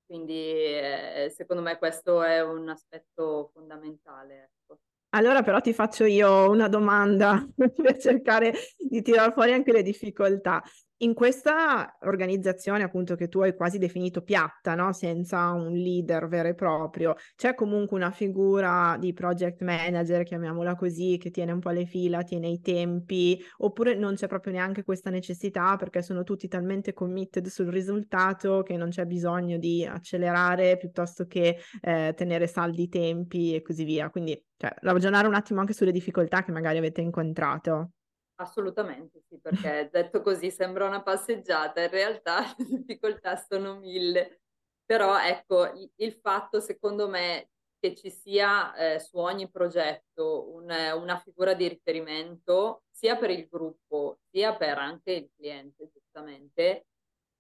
Quindi 0.06 0.34
eh, 0.34 1.32
secondo 1.36 1.62
me 1.62 1.78
questo 1.78 2.24
è 2.24 2.42
un 2.42 2.68
aspetto 2.70 3.52
fondamentale. 3.54 4.52
Ecco. 4.52 4.80
Allora 5.10 5.44
però 5.44 5.60
ti 5.62 5.74
faccio 5.74 6.06
io 6.06 6.50
una 6.50 6.68
domanda 6.68 7.48
per 7.56 7.98
cercare 7.98 8.54
di 8.78 9.02
tirare 9.02 9.32
fuori 9.32 9.54
anche 9.54 9.72
le 9.72 9.84
difficoltà. 9.84 10.64
In 11.02 11.14
questa 11.14 11.96
organizzazione, 12.02 12.84
appunto, 12.84 13.16
che 13.16 13.30
tu 13.30 13.40
hai 13.40 13.56
quasi 13.56 13.78
definito 13.78 14.22
piatta, 14.22 14.76
no? 14.76 14.92
senza 14.92 15.52
un 15.54 15.72
leader 15.72 16.28
vero 16.28 16.50
e 16.50 16.56
proprio, 16.56 17.16
c'è 17.38 17.56
comunque 17.56 17.96
una 17.96 18.12
figura 18.12 18.98
di 19.00 19.14
project 19.14 19.62
manager, 19.62 20.24
chiamiamola 20.24 20.76
così, 20.76 21.18
che 21.18 21.32
tiene 21.32 21.54
un 21.54 21.60
po' 21.60 21.70
le 21.70 21.86
fila, 21.86 22.24
tiene 22.24 22.50
i 22.50 22.60
tempi, 22.60 23.42
oppure 23.60 23.96
non 23.96 24.16
c'è 24.16 24.28
proprio 24.28 24.52
neanche 24.52 24.84
questa 24.84 25.10
necessità 25.10 25.78
perché 25.78 26.02
sono 26.02 26.24
tutti 26.24 26.50
talmente 26.50 26.92
committed 26.92 27.48
sul 27.48 27.68
risultato 27.68 28.62
che 28.62 28.76
non 28.76 28.90
c'è 28.90 29.06
bisogno 29.06 29.58
di 29.58 29.86
accelerare 29.86 30.76
piuttosto 30.76 31.28
che 31.28 31.60
eh, 31.80 32.14
tenere 32.14 32.46
saldi 32.46 32.84
i 32.84 32.90
tempi 32.90 33.56
e 33.56 33.62
così 33.62 33.86
via. 33.86 34.10
Quindi, 34.10 34.38
cioè, 34.58 34.74
ragionare 34.82 35.28
un 35.28 35.36
attimo 35.36 35.62
anche 35.62 35.72
sulle 35.72 35.94
difficoltà 35.94 36.44
che 36.44 36.52
magari 36.52 36.78
avete 36.78 37.00
incontrato. 37.00 37.92
Assolutamente 38.40 39.22
sì, 39.28 39.38
perché 39.38 39.90
detto 39.92 40.22
così 40.22 40.50
sembra 40.50 40.88
una 40.88 41.02
passeggiata, 41.02 41.82
in 41.84 41.90
realtà 41.90 42.42
le 42.58 42.66
difficoltà 42.66 43.36
sono 43.36 43.78
mille. 43.80 44.42
Però 44.86 45.20
ecco, 45.20 45.66
il, 45.74 45.92
il 45.98 46.14
fatto 46.14 46.60
secondo 46.60 47.10
me 47.10 47.50
che 47.80 47.96
ci 47.96 48.10
sia 48.10 48.74
eh, 48.76 49.00
su 49.00 49.18
ogni 49.18 49.50
progetto 49.50 50.50
un, 50.54 50.70
una 50.70 51.18
figura 51.20 51.54
di 51.54 51.68
riferimento 51.68 52.84
sia 52.92 53.16
per 53.18 53.30
il 53.30 53.48
gruppo 53.48 54.20
sia 54.30 54.56
per 54.56 54.78
anche 54.78 55.12
il 55.12 55.30
cliente, 55.36 55.90
giustamente, 55.94 56.88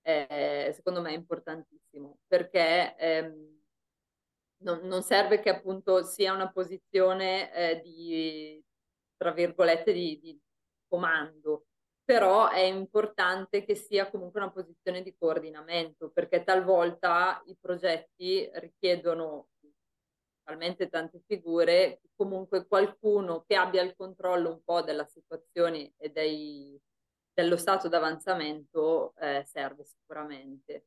eh, 0.01 0.71
secondo 0.73 1.01
me 1.01 1.11
è 1.11 1.13
importantissimo 1.13 2.19
perché 2.27 2.95
ehm, 2.97 3.59
non, 4.63 4.79
non, 4.83 5.01
serve 5.03 5.39
che 5.39 5.49
appunto 5.49 6.03
sia 6.03 6.33
una 6.33 6.51
posizione 6.51 7.53
eh, 7.53 7.81
di, 7.81 8.63
tra 9.17 9.31
virgolette, 9.31 9.91
di, 9.93 10.19
di 10.19 10.39
comando, 10.89 11.67
però 12.03 12.49
è 12.49 12.61
importante 12.61 13.63
che 13.63 13.75
sia 13.75 14.09
comunque 14.09 14.41
una 14.41 14.51
posizione 14.51 15.03
di 15.03 15.15
coordinamento, 15.15 16.09
perché 16.09 16.43
talvolta 16.43 17.41
i 17.45 17.55
progetti 17.59 18.49
richiedono 18.53 19.49
talmente 20.43 20.89
tante 20.89 21.21
figure, 21.27 22.01
comunque 22.15 22.65
qualcuno 22.65 23.43
che 23.45 23.55
abbia 23.55 23.83
il 23.83 23.95
controllo 23.95 24.49
un 24.49 24.63
po' 24.63 24.81
della 24.81 25.05
situazione 25.05 25.93
e 25.97 26.09
dei, 26.09 26.81
dello 27.31 27.55
stato 27.55 27.87
d'avanzamento 27.87 29.13
eh, 29.17 29.43
serve 29.45 29.85
sicuramente. 29.85 30.85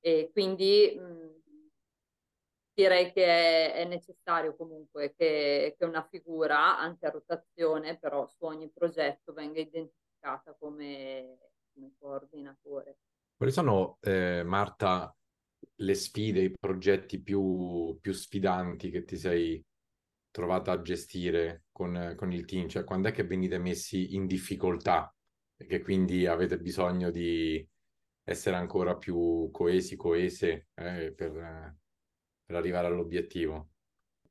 E 0.00 0.28
quindi 0.32 0.94
mh, 0.94 1.41
direi 2.74 3.12
che 3.12 3.24
è, 3.24 3.74
è 3.74 3.84
necessario 3.84 4.56
comunque 4.56 5.14
che, 5.14 5.74
che, 5.78 5.84
una 5.84 6.06
figura, 6.10 6.78
anche 6.78 7.06
a 7.06 7.10
rotazione, 7.10 7.98
però 7.98 8.26
su 8.26 8.44
ogni 8.44 8.70
progetto 8.70 9.32
venga 9.32 9.60
identificata 9.60 10.54
come, 10.58 11.38
come 11.72 11.92
coordinatore. 11.98 12.98
Quali 13.36 13.52
sono, 13.52 13.98
eh, 14.00 14.42
Marta, 14.44 15.14
le 15.76 15.94
sfide, 15.94 16.40
i 16.40 16.54
progetti 16.58 17.20
più, 17.20 17.98
più, 18.00 18.12
sfidanti 18.12 18.90
che 18.90 19.04
ti 19.04 19.16
sei 19.16 19.64
trovata 20.30 20.72
a 20.72 20.82
gestire 20.82 21.64
con, 21.72 22.14
con 22.16 22.32
il 22.32 22.44
team? 22.44 22.68
Cioè, 22.68 22.84
quando 22.84 23.08
è 23.08 23.12
che 23.12 23.24
venite 23.24 23.58
messi 23.58 24.14
in 24.14 24.26
difficoltà 24.26 25.12
e 25.56 25.66
che 25.66 25.82
quindi 25.82 26.26
avete 26.26 26.58
bisogno 26.58 27.10
di 27.10 27.66
essere 28.24 28.56
ancora 28.56 28.96
più 28.96 29.50
coesi, 29.50 29.96
coese 29.96 30.68
eh, 30.74 31.12
per 31.12 31.80
per 32.44 32.56
arrivare 32.56 32.86
all'obiettivo? 32.86 33.68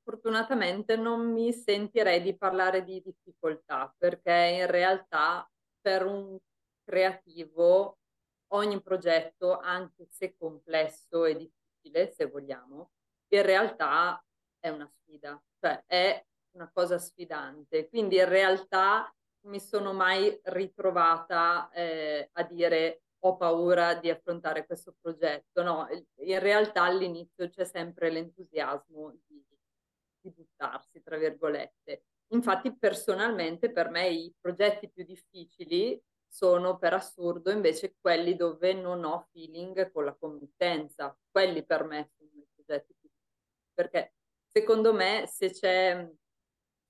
Fortunatamente 0.04 0.96
non 0.96 1.32
mi 1.32 1.54
sentirei 1.54 2.22
di 2.22 2.36
parlare 2.36 2.84
di 2.84 3.02
difficoltà 3.02 3.94
perché 3.98 4.60
in 4.62 4.68
realtà 4.68 5.50
per 5.80 6.06
un 6.06 6.38
creativo 6.84 8.00
ogni 8.54 8.82
progetto, 8.82 9.58
anche 9.58 10.08
se 10.10 10.36
complesso 10.38 11.26
e 11.26 11.36
difficile, 11.36 12.12
se 12.12 12.26
vogliamo, 12.26 12.92
in 13.30 13.42
realtà 13.44 14.24
è 14.60 14.70
una 14.70 14.88
sfida, 14.88 15.42
cioè 15.60 15.84
è 15.86 16.26
una 16.56 16.70
cosa 16.74 16.98
sfidante. 16.98 17.88
Quindi 17.88 18.18
in 18.18 18.28
realtà 18.28 19.14
mi 19.46 19.60
sono 19.60 19.94
mai 19.94 20.38
ritrovata 20.44 21.70
eh, 21.72 22.30
a 22.34 22.44
dire 22.44 23.04
ho 23.24 23.38
paura 23.38 23.96
di 23.96 24.10
affrontare 24.10 24.66
questo 24.66 24.96
progetto. 25.00 25.62
No, 25.64 25.88
in 26.18 26.40
realtà 26.40 26.84
all'inizio 26.84 27.50
c'è 27.50 27.66
sempre 27.66 28.10
l'entusiasmo 28.10 29.12
di, 29.28 29.44
di 30.22 30.30
buttarsi, 30.32 31.02
tra 31.02 31.18
virgolette. 31.18 32.06
Infatti 32.34 32.76
personalmente 32.76 33.72
per 33.72 33.90
me 33.90 34.10
i 34.10 34.34
progetti 34.40 34.90
più 34.90 35.04
difficili 35.04 36.02
sono 36.28 36.78
per 36.78 36.94
assurdo 36.94 37.52
invece 37.52 37.96
quelli 38.00 38.36
dove 38.36 38.74
non 38.74 39.04
ho 39.04 39.28
feeling 39.32 39.92
con 39.92 40.06
la 40.06 40.16
committenza. 40.16 41.16
Quelli 41.30 41.66
per 41.66 41.84
me 41.84 42.10
sono 42.16 42.30
i 42.34 42.48
progetti 42.54 42.96
più 42.98 43.10
difficili. 43.10 43.70
Perché 43.74 44.14
secondo 44.48 44.94
me 44.94 45.26
se 45.28 45.52
c'è 45.52 46.10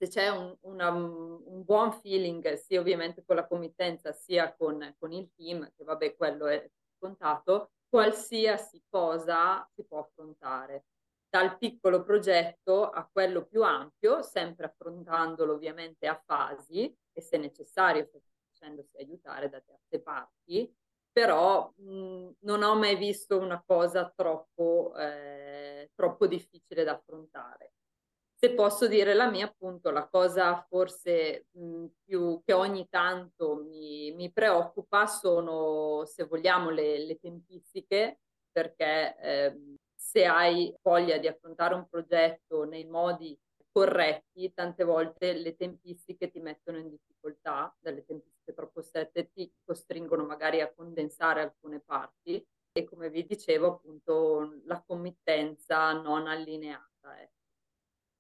se 0.02 0.08
c'è 0.08 0.30
un, 0.30 0.56
una, 0.62 0.90
un, 0.90 1.64
buon 1.64 1.92
feeling 1.92 2.54
sia 2.54 2.80
ovviamente 2.80 3.24
con 3.24 3.36
la 3.36 3.46
committenza 3.46 4.12
sia 4.12 4.52
con, 4.56 4.96
con 4.98 5.12
il 5.12 5.32
team, 5.36 5.72
che 5.76 5.84
vabbè 5.84 6.16
quello 6.16 6.48
è 6.48 6.68
scontato, 6.98 7.74
qualsiasi 7.88 8.84
cosa 8.90 9.68
si 9.76 9.84
può 9.86 10.00
affrontare. 10.00 10.86
Dal 11.30 11.58
piccolo 11.60 12.04
progetto 12.04 12.90
a 12.90 13.08
quello 13.10 13.46
più 13.46 13.64
ampio, 13.64 14.24
sempre 14.24 14.66
affrontandolo 14.66 15.54
ovviamente 15.54 16.08
a 16.08 16.20
fasi 16.26 16.94
e 17.14 17.22
se 17.22 17.38
necessario 17.38 18.10
facendosi 18.52 18.98
aiutare 18.98 19.50
da 19.50 19.62
terze 19.62 20.02
parti, 20.02 20.76
però 21.12 21.72
mh, 21.76 22.30
non 22.40 22.64
ho 22.64 22.76
mai 22.76 22.96
visto 22.96 23.38
una 23.38 23.62
cosa 23.64 24.12
troppo, 24.16 24.96
eh, 24.98 25.92
troppo 25.94 26.26
difficile 26.26 26.84
da 26.84 26.94
affrontare 26.94 27.74
se 28.44 28.56
posso 28.56 28.88
dire 28.88 29.14
la 29.14 29.30
mia, 29.30 29.46
appunto, 29.46 29.92
la 29.92 30.08
cosa 30.08 30.66
forse 30.68 31.46
mh, 31.52 31.86
più 32.04 32.42
che 32.44 32.54
ogni 32.54 32.88
tanto 32.90 33.54
mi, 33.56 34.12
mi, 34.14 34.32
preoccupa 34.32 35.06
sono, 35.06 36.06
se 36.06 36.24
vogliamo, 36.24 36.72
le, 36.72 37.06
le 37.06 37.20
tempistiche, 37.20 38.22
perché 38.52 39.16
eh, 39.20 39.76
se 39.94 40.26
hai 40.26 40.76
voglia 40.82 41.20
di 41.20 41.28
affrontare 41.28 41.76
un 41.76 41.88
progetto 41.88 42.64
nei 42.64 42.86
modi 42.86 43.40
corretti, 43.72 44.52
tante 44.56 44.84
volte 44.86 45.34
le 45.34 45.56
tempistiche 45.56 46.32
ti 46.32 46.40
mettono 46.40 46.80
in 46.80 46.90
difficoltà, 46.90 47.72
delle 47.80 48.04
tempistiche 48.04 48.56
troppo 48.56 48.82
strette 48.82 49.30
ti 49.32 49.54
costringono 49.64 50.26
magari 50.26 50.62
a 50.62 50.74
condensare 50.74 51.42
alcune 51.42 51.80
parti 51.80 52.44
e 52.72 52.84
come 52.86 53.12
vi 53.12 53.24
dicevo 53.24 53.68
appunto 53.68 54.62
la 54.66 54.82
committenza 54.84 55.92
non 55.94 56.26
allineata. 56.26 57.22
Ecco 57.22 57.41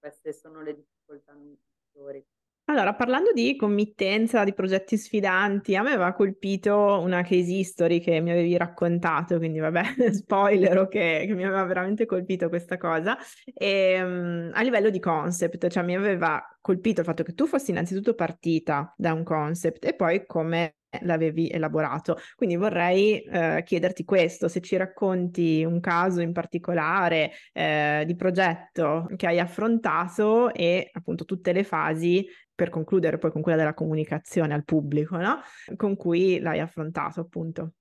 queste 0.02 0.34
sono 0.34 0.62
le 0.62 0.76
difficoltà 0.76 1.34
migliori. 1.34 2.26
Allora, 2.66 2.94
parlando 2.94 3.34
di 3.34 3.56
committenza, 3.58 4.46
di 4.46 4.54
progetti 4.54 4.98
sfidanti, 4.98 5.76
a 5.76 5.82
me 5.82 5.90
aveva 5.90 6.14
colpito 6.14 7.00
una 7.02 7.22
case 7.22 7.52
history 7.52 8.00
che 8.00 8.22
mi 8.22 8.32
avevi 8.32 8.56
raccontato, 8.56 9.38
quindi 9.38 9.60
vabbè, 9.60 9.82
spoiler, 10.14 10.88
che, 10.88 11.26
che 11.28 11.34
mi 11.34 11.44
aveva 11.44 11.66
veramente 11.66 12.06
colpito 12.06 12.48
questa 12.48 12.78
cosa, 12.78 13.18
e, 13.54 14.02
um, 14.02 14.52
a 14.54 14.62
livello 14.62 14.90
di 14.90 15.00
concept, 15.00 15.68
cioè 15.68 15.84
mi 15.84 15.96
aveva 15.96 16.42
colpito 16.62 17.02
il 17.02 17.06
fatto 17.08 17.24
che 17.24 17.34
tu 17.34 17.46
fossi 17.46 17.72
innanzitutto 17.72 18.14
partita 18.14 18.94
da 18.96 19.12
un 19.12 19.24
concept 19.24 19.84
e 19.86 19.94
poi 19.94 20.26
come 20.26 20.76
l'avevi 21.02 21.50
elaborato. 21.50 22.18
Quindi 22.36 22.56
vorrei 22.56 23.22
eh, 23.22 23.64
chiederti 23.66 24.04
questo, 24.04 24.48
se 24.48 24.62
ci 24.62 24.76
racconti 24.76 25.64
un 25.64 25.80
caso 25.80 26.22
in 26.22 26.34
particolare 26.34 27.32
eh, 27.54 28.04
di 28.06 28.16
progetto 28.16 29.08
che 29.16 29.28
hai 29.28 29.40
affrontato 29.40 30.54
e 30.54 30.90
appunto 30.92 31.26
tutte 31.26 31.54
le 31.54 31.64
fasi 31.64 32.26
per 32.54 32.70
concludere 32.70 33.18
poi 33.18 33.32
con 33.32 33.42
quella 33.42 33.58
della 33.58 33.74
comunicazione 33.74 34.54
al 34.54 34.64
pubblico, 34.64 35.18
no? 35.18 35.40
Con 35.76 35.96
cui 35.96 36.40
l'hai 36.40 36.60
affrontato 36.60 37.22
appunto. 37.22 37.74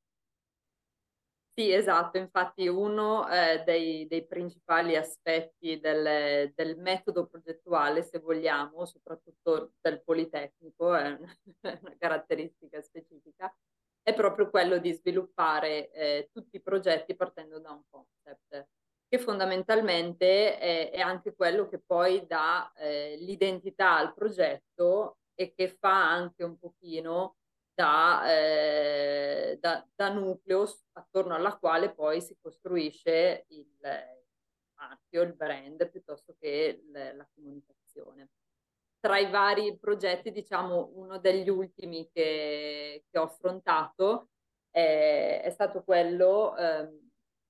Sì, 1.53 1.73
esatto, 1.73 2.17
infatti 2.17 2.69
uno 2.69 3.29
eh, 3.29 3.63
dei, 3.65 4.07
dei, 4.07 4.25
principali 4.27 4.97
aspetti 4.97 5.79
del, 5.79 6.53
del, 6.55 6.79
metodo 6.79 7.27
progettuale, 7.27 8.03
se 8.03 8.19
vogliamo, 8.19 8.87
soprattutto 8.87 9.73
del 9.81 10.01
Politecnico, 10.03 10.95
è 10.95 11.09
una, 11.11 11.37
una 11.83 11.97
caratteristica 11.99 12.81
specifica, 12.81 13.55
è 14.01 14.15
proprio 14.15 14.49
quello 14.49 14.79
di 14.79 14.93
sviluppare 14.93 15.91
eh, 15.91 16.31
tutti 16.33 16.57
i 16.57 16.63
progetti 16.63 17.15
partendo 17.15 17.59
da 17.59 17.73
un 17.73 17.83
concept, 17.91 18.69
che 19.09 19.19
fondamentalmente 19.19 20.57
è, 20.57 20.91
è 20.91 21.01
anche 21.01 21.35
quello 21.35 21.69
che 21.69 21.81
poi 21.81 22.27
dà 22.27 22.73
eh, 22.77 23.17
l'identità 23.19 23.97
al 23.97 24.15
progetto 24.15 25.19
e 25.35 25.53
che 25.53 25.69
fa 25.69 26.11
anche 26.11 26.45
un 26.45 26.59
pochino 26.59 27.37
da, 27.81 28.31
eh, 28.31 29.57
da, 29.59 29.87
da, 29.95 30.13
nucleo 30.13 30.67
attorno 30.93 31.35
alla 31.35 31.57
quale 31.57 31.95
poi 31.95 32.21
si 32.21 32.37
costruisce 32.39 33.47
il, 33.49 33.79
marchio, 34.75 35.23
il 35.23 35.35
brand, 35.35 35.89
piuttosto 35.89 36.37
che 36.39 36.83
le, 36.91 37.15
la 37.15 37.27
comunicazione. 37.35 38.29
Tra 39.01 39.17
i 39.17 39.31
vari 39.31 39.79
progetti, 39.79 40.31
diciamo, 40.31 40.91
uno 40.93 41.19
degli 41.19 41.49
ultimi 41.49 42.07
che, 42.13 43.05
che 43.09 43.19
ho 43.19 43.23
affrontato 43.23 44.29
è, 44.69 45.41
è 45.43 45.51
stato 45.51 45.83
quello 45.83 46.55
eh, 46.59 46.87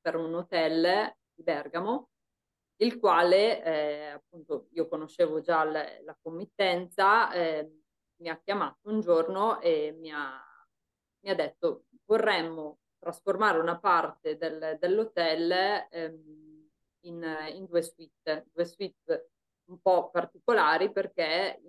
per 0.01 0.15
un 0.15 0.33
hotel 0.33 1.13
di 1.35 1.43
Bergamo, 1.43 2.11
il 2.77 3.01
quale 3.01 3.65
eh, 3.65 4.07
appunto 4.11 4.69
io 4.75 4.87
conoscevo 4.87 5.41
già 5.41 5.65
la, 5.65 5.85
la 6.05 6.17
committenza, 6.23 7.33
eh, 7.33 7.80
mi 8.21 8.29
ha 8.29 8.41
chiamato 8.43 8.89
un 8.89 9.01
giorno 9.01 9.61
e 9.61 9.95
mi 9.99 10.11
ha, 10.11 10.41
mi 11.21 11.31
ha 11.31 11.35
detto 11.35 11.85
vorremmo 12.05 12.79
trasformare 12.99 13.59
una 13.59 13.79
parte 13.79 14.37
del, 14.37 14.77
dell'hotel 14.79 15.87
ehm, 15.91 16.69
in, 17.05 17.37
in, 17.55 17.67
due 17.67 17.83
suite, 17.83 18.47
due 18.53 18.65
suite 18.65 19.31
un 19.65 19.81
po' 19.81 20.11
particolari 20.11 20.93
perché 20.93 21.61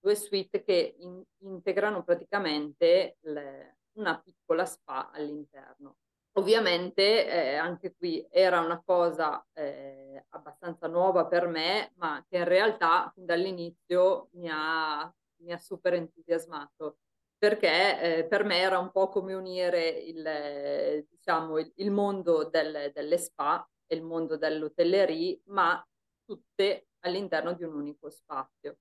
due 0.00 0.14
suite 0.14 0.62
che 0.62 0.94
in, 0.98 1.22
integrano 1.40 2.02
praticamente 2.02 3.16
le, 3.20 3.78
una 3.92 4.18
piccola 4.20 4.64
spa 4.64 5.10
all'interno. 5.10 5.96
Ovviamente 6.36 7.26
eh, 7.26 7.54
anche 7.54 7.94
qui 7.94 8.26
era 8.30 8.60
una 8.60 8.82
cosa 8.84 9.44
eh, 9.52 10.24
abbastanza 10.30 10.88
nuova 10.88 11.26
per 11.26 11.46
me, 11.46 11.92
ma 11.96 12.24
che 12.28 12.38
in 12.38 12.44
realtà 12.44 13.10
fin 13.14 13.24
dall'inizio 13.24 14.28
mi 14.32 14.48
ha, 14.50 15.14
mi 15.44 15.52
ha 15.52 15.58
super 15.58 15.94
entusiasmato 15.94 16.98
perché 17.44 18.00
eh, 18.20 18.24
per 18.24 18.42
me 18.44 18.58
era 18.58 18.78
un 18.78 18.90
po' 18.90 19.10
come 19.10 19.34
unire 19.34 19.86
il, 19.88 21.06
diciamo, 21.10 21.58
il, 21.58 21.70
il 21.76 21.90
mondo 21.90 22.44
del, 22.44 22.90
delle 22.94 23.18
spa 23.18 23.68
e 23.86 23.96
il 23.96 24.02
mondo 24.02 24.38
dell'hotellerie, 24.38 25.42
ma 25.48 25.86
tutte 26.24 26.88
all'interno 27.00 27.52
di 27.52 27.64
un 27.64 27.74
unico 27.74 28.08
spazio. 28.08 28.78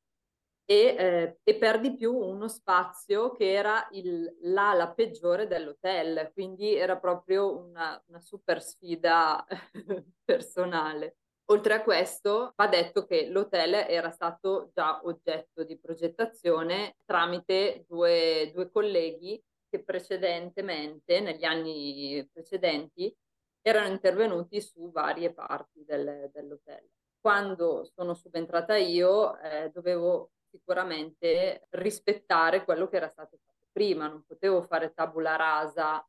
E, 0.66 0.96
eh, 0.98 1.40
e, 1.44 1.56
per 1.58 1.82
di 1.82 1.94
più 1.94 2.16
uno 2.16 2.48
spazio 2.48 3.34
che 3.34 3.52
era 3.52 3.86
il, 3.92 4.34
l'ala 4.44 4.94
peggiore 4.94 5.46
dell'hotel, 5.46 6.32
quindi 6.34 6.74
era 6.74 6.98
proprio 6.98 7.58
una, 7.58 8.02
una 8.08 8.22
super 8.22 8.62
sfida 8.62 9.46
personale. 10.24 11.18
Oltre 11.48 11.74
a 11.74 11.84
questo, 11.84 12.54
va 12.56 12.68
detto 12.68 13.06
che 13.06 13.28
l'hotel 13.28 13.74
era 13.74 14.12
stato 14.12 14.72
già 14.74 15.02
oggetto 15.04 15.64
di 15.64 15.78
progettazione 15.78 16.96
tramite 17.06 17.84
due, 17.88 18.50
due 18.54 18.70
colleghi 18.72 19.42
che 19.70 19.84
precedentemente, 19.84 21.20
negli 21.20 21.44
anni 21.44 22.28
precedenti, 22.32 23.14
erano 23.62 23.88
intervenuti 23.88 24.62
su 24.62 24.92
varie 24.92 25.34
parti 25.34 25.84
del, 25.84 26.30
dell'hotel. 26.32 26.88
Quando 27.20 27.84
sono 27.94 28.14
subentrata 28.14 28.78
io, 28.78 29.38
eh, 29.40 29.70
dovevo 29.70 30.32
sicuramente 30.50 31.66
rispettare 31.72 32.64
quello 32.64 32.88
che 32.88 32.98
era 32.98 33.10
stato 33.10 33.38
fatto 33.44 33.68
prima, 33.72 34.08
non 34.08 34.24
potevo 34.24 34.62
fare 34.62 34.94
tabula 34.94 35.36
rasa 35.36 36.06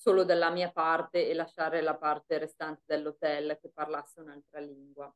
solo 0.00 0.24
della 0.24 0.48
mia 0.48 0.72
parte 0.72 1.28
e 1.28 1.34
lasciare 1.34 1.82
la 1.82 1.94
parte 1.94 2.38
restante 2.38 2.84
dell'hotel 2.86 3.58
che 3.60 3.68
parlasse 3.68 4.20
un'altra 4.20 4.58
lingua. 4.58 5.14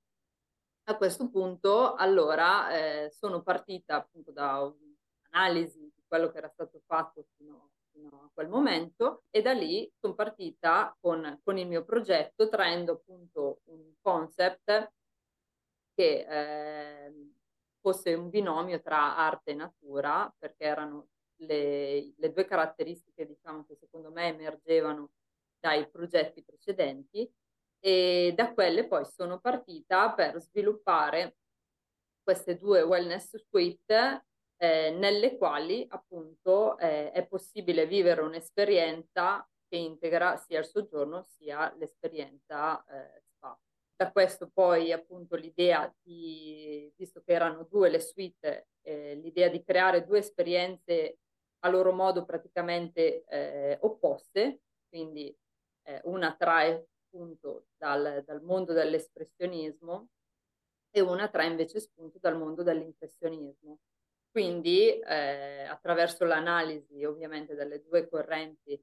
A 0.88 0.96
questo 0.98 1.30
punto, 1.30 1.94
allora, 1.94 2.68
eh, 2.76 3.10
sono 3.10 3.40
partita 3.40 3.96
appunto 3.96 4.30
da 4.30 4.60
un'analisi 4.60 5.90
di 5.94 6.04
quello 6.06 6.30
che 6.30 6.36
era 6.36 6.50
stato 6.50 6.82
fatto 6.84 7.28
fino, 7.34 7.70
fino 7.92 8.24
a 8.24 8.30
quel 8.34 8.48
momento 8.48 9.22
e 9.30 9.40
da 9.40 9.54
lì 9.54 9.90
sono 9.98 10.12
partita 10.12 10.94
con, 11.00 11.40
con, 11.42 11.56
il 11.56 11.66
mio 11.66 11.82
progetto 11.82 12.50
traendo 12.50 12.92
appunto 12.92 13.60
un 13.70 13.94
concept 14.02 14.92
che 15.94 16.26
eh, 16.28 17.32
fosse 17.80 18.12
un 18.12 18.28
binomio 18.28 18.82
tra 18.82 19.16
arte 19.16 19.52
e 19.52 19.54
natura 19.54 20.30
perché 20.38 20.64
erano 20.64 21.08
le, 21.36 22.14
le 22.16 22.32
due 22.32 22.44
caratteristiche 22.44 23.26
diciamo, 23.26 23.64
che 23.64 23.76
secondo 23.76 24.10
me 24.10 24.28
emergevano 24.28 25.10
dai 25.58 25.88
progetti 25.88 26.42
precedenti 26.42 27.30
e 27.80 28.32
da 28.34 28.52
quelle 28.52 28.86
poi 28.86 29.04
sono 29.04 29.40
partita 29.40 30.12
per 30.12 30.40
sviluppare 30.40 31.36
queste 32.22 32.56
due 32.56 32.82
wellness 32.82 33.36
suite 33.48 34.24
eh, 34.56 34.90
nelle 34.90 35.36
quali 35.36 35.86
appunto 35.90 36.78
eh, 36.78 37.10
è 37.12 37.26
possibile 37.26 37.86
vivere 37.86 38.22
un'esperienza 38.22 39.46
che 39.68 39.76
integra 39.76 40.36
sia 40.36 40.60
il 40.60 40.64
soggiorno 40.64 41.22
sia 41.22 41.74
l'esperienza 41.76 42.82
eh, 42.86 43.22
spa. 43.26 43.58
Da 43.96 44.10
questo 44.10 44.48
poi 44.48 44.92
appunto 44.92 45.36
l'idea 45.36 45.92
di, 46.02 46.92
visto 46.96 47.22
che 47.22 47.32
erano 47.32 47.64
due 47.64 47.90
le 47.90 48.00
suite, 48.00 48.68
eh, 48.82 49.14
l'idea 49.16 49.48
di 49.48 49.62
creare 49.62 50.04
due 50.04 50.18
esperienze 50.18 51.18
a 51.64 51.68
loro 51.68 51.92
modo 51.92 52.24
praticamente 52.24 53.24
eh, 53.24 53.78
opposte, 53.80 54.60
quindi 54.88 55.34
eh, 55.84 56.00
una 56.04 56.34
trae 56.36 56.88
spunto 57.06 57.66
dal, 57.76 58.22
dal 58.24 58.42
mondo 58.42 58.72
dell'espressionismo 58.72 60.08
e 60.90 61.00
una 61.00 61.28
trae 61.28 61.46
invece 61.48 61.80
spunto 61.80 62.18
dal 62.20 62.36
mondo 62.36 62.62
dell'impressionismo. 62.62 63.78
Quindi 64.30 64.98
eh, 64.98 65.62
attraverso 65.62 66.24
l'analisi 66.24 67.04
ovviamente 67.04 67.54
delle 67.54 67.82
due 67.82 68.08
correnti 68.08 68.80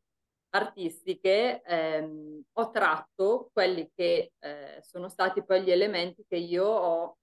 artistiche 0.53 1.61
ehm, 1.61 2.41
ho 2.53 2.71
tratto 2.71 3.49
quelli 3.53 3.89
che 3.93 4.33
eh, 4.39 4.79
sono 4.81 5.07
stati 5.07 5.43
poi 5.43 5.61
gli 5.61 5.71
elementi 5.71 6.25
che 6.27 6.35
io 6.35 6.65
ho 6.65 7.17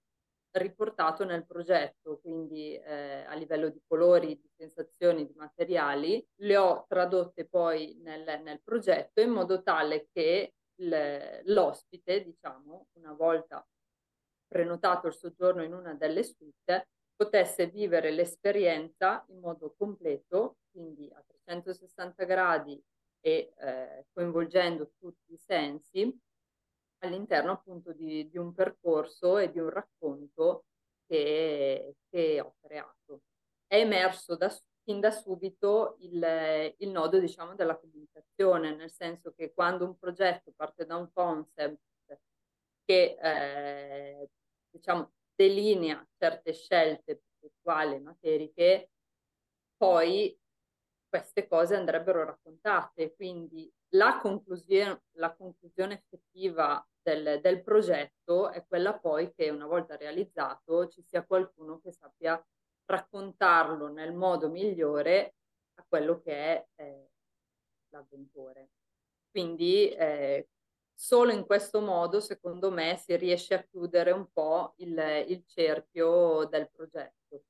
riportato 0.51 1.25
nel 1.25 1.45
progetto, 1.45 2.19
quindi 2.19 2.75
eh, 2.75 3.23
a 3.25 3.33
livello 3.35 3.69
di 3.69 3.81
colori, 3.85 4.39
di 4.39 4.49
sensazioni, 4.55 5.25
di 5.25 5.33
materiali, 5.35 6.25
le 6.41 6.57
ho 6.57 6.85
tradotte 6.87 7.45
poi 7.45 7.97
nel, 8.01 8.41
nel 8.41 8.61
progetto 8.63 9.21
in 9.21 9.29
modo 9.29 9.61
tale 9.61 10.07
che 10.11 10.53
l'ospite, 11.43 12.23
diciamo, 12.23 12.87
una 12.93 13.13
volta 13.13 13.65
prenotato 14.47 15.07
il 15.07 15.13
soggiorno 15.13 15.63
in 15.63 15.73
una 15.73 15.93
delle 15.93 16.23
suite, 16.23 16.87
potesse 17.15 17.67
vivere 17.67 18.11
l'esperienza 18.11 19.25
in 19.27 19.39
modo 19.39 19.75
completo, 19.77 20.59
quindi 20.71 21.11
a 21.13 21.23
360 21.43 22.23
gradi 22.23 22.81
e 23.19 23.53
eh, 23.57 24.05
coinvolgendo 24.13 24.91
tutti 24.97 25.33
i 25.33 25.37
sensi, 25.37 26.17
all'interno 26.99 27.51
appunto 27.51 27.93
di, 27.93 28.29
di, 28.29 28.37
un 28.37 28.53
percorso 28.53 29.37
e 29.37 29.51
di 29.51 29.59
un 29.59 29.69
racconto 29.69 30.65
che, 31.07 31.95
che 32.09 32.41
ho 32.41 32.55
creato. 32.61 33.21
È 33.65 33.77
emerso 33.77 34.35
da, 34.35 34.49
fin 34.83 34.99
da 34.99 35.11
subito 35.11 35.97
il, 35.99 36.75
il 36.77 36.89
nodo 36.89 37.19
diciamo 37.19 37.55
della 37.55 37.77
comunicazione, 37.77 38.75
nel 38.75 38.91
senso 38.91 39.33
che 39.33 39.53
quando 39.53 39.85
un 39.85 39.97
progetto 39.97 40.51
parte 40.55 40.85
da 40.85 40.95
un 40.95 41.11
concept 41.13 41.79
che 42.85 43.17
eh, 43.21 44.29
diciamo 44.71 45.11
delinea 45.35 46.03
certe 46.17 46.53
scelte 46.53 47.21
progettuali 47.37 47.95
e 47.95 47.99
materiche, 47.99 48.89
poi 49.77 50.38
queste 51.09 51.47
cose 51.47 51.75
andrebbero 51.75 52.23
raccontate, 52.23 53.15
quindi 53.15 53.71
la 53.93 54.19
conclusione, 54.21 55.01
la 55.13 55.33
conclusione 55.33 55.95
effettiva 55.95 56.85
del, 57.01 57.39
del, 57.41 57.63
progetto 57.63 58.49
è 58.49 58.63
quella 58.67 58.97
poi 58.97 59.33
che 59.33 59.49
una 59.49 59.65
volta 59.65 59.95
realizzato 59.97 60.87
ci 60.87 61.01
sia 61.01 61.25
qualcuno 61.25 61.79
che 61.79 61.91
sappia 61.91 62.41
raccontarlo 62.85 63.87
nel 63.87 64.13
modo 64.13 64.49
migliore 64.49 65.35
a 65.75 65.85
quello 65.87 66.21
che 66.21 66.33
è 66.33 66.67
eh, 66.75 67.09
l'avventore. 67.89 68.69
Quindi 69.31 69.89
eh, 69.89 70.49
solo 70.93 71.31
in 71.31 71.45
questo 71.45 71.81
modo, 71.81 72.19
secondo 72.19 72.71
me, 72.71 72.97
si 72.97 73.15
riesce 73.15 73.53
a 73.53 73.63
chiudere 73.63 74.11
un 74.11 74.27
po' 74.31 74.73
il, 74.77 75.25
il 75.27 75.43
cerchio 75.45 76.45
del 76.45 76.69
progetto. 76.69 77.43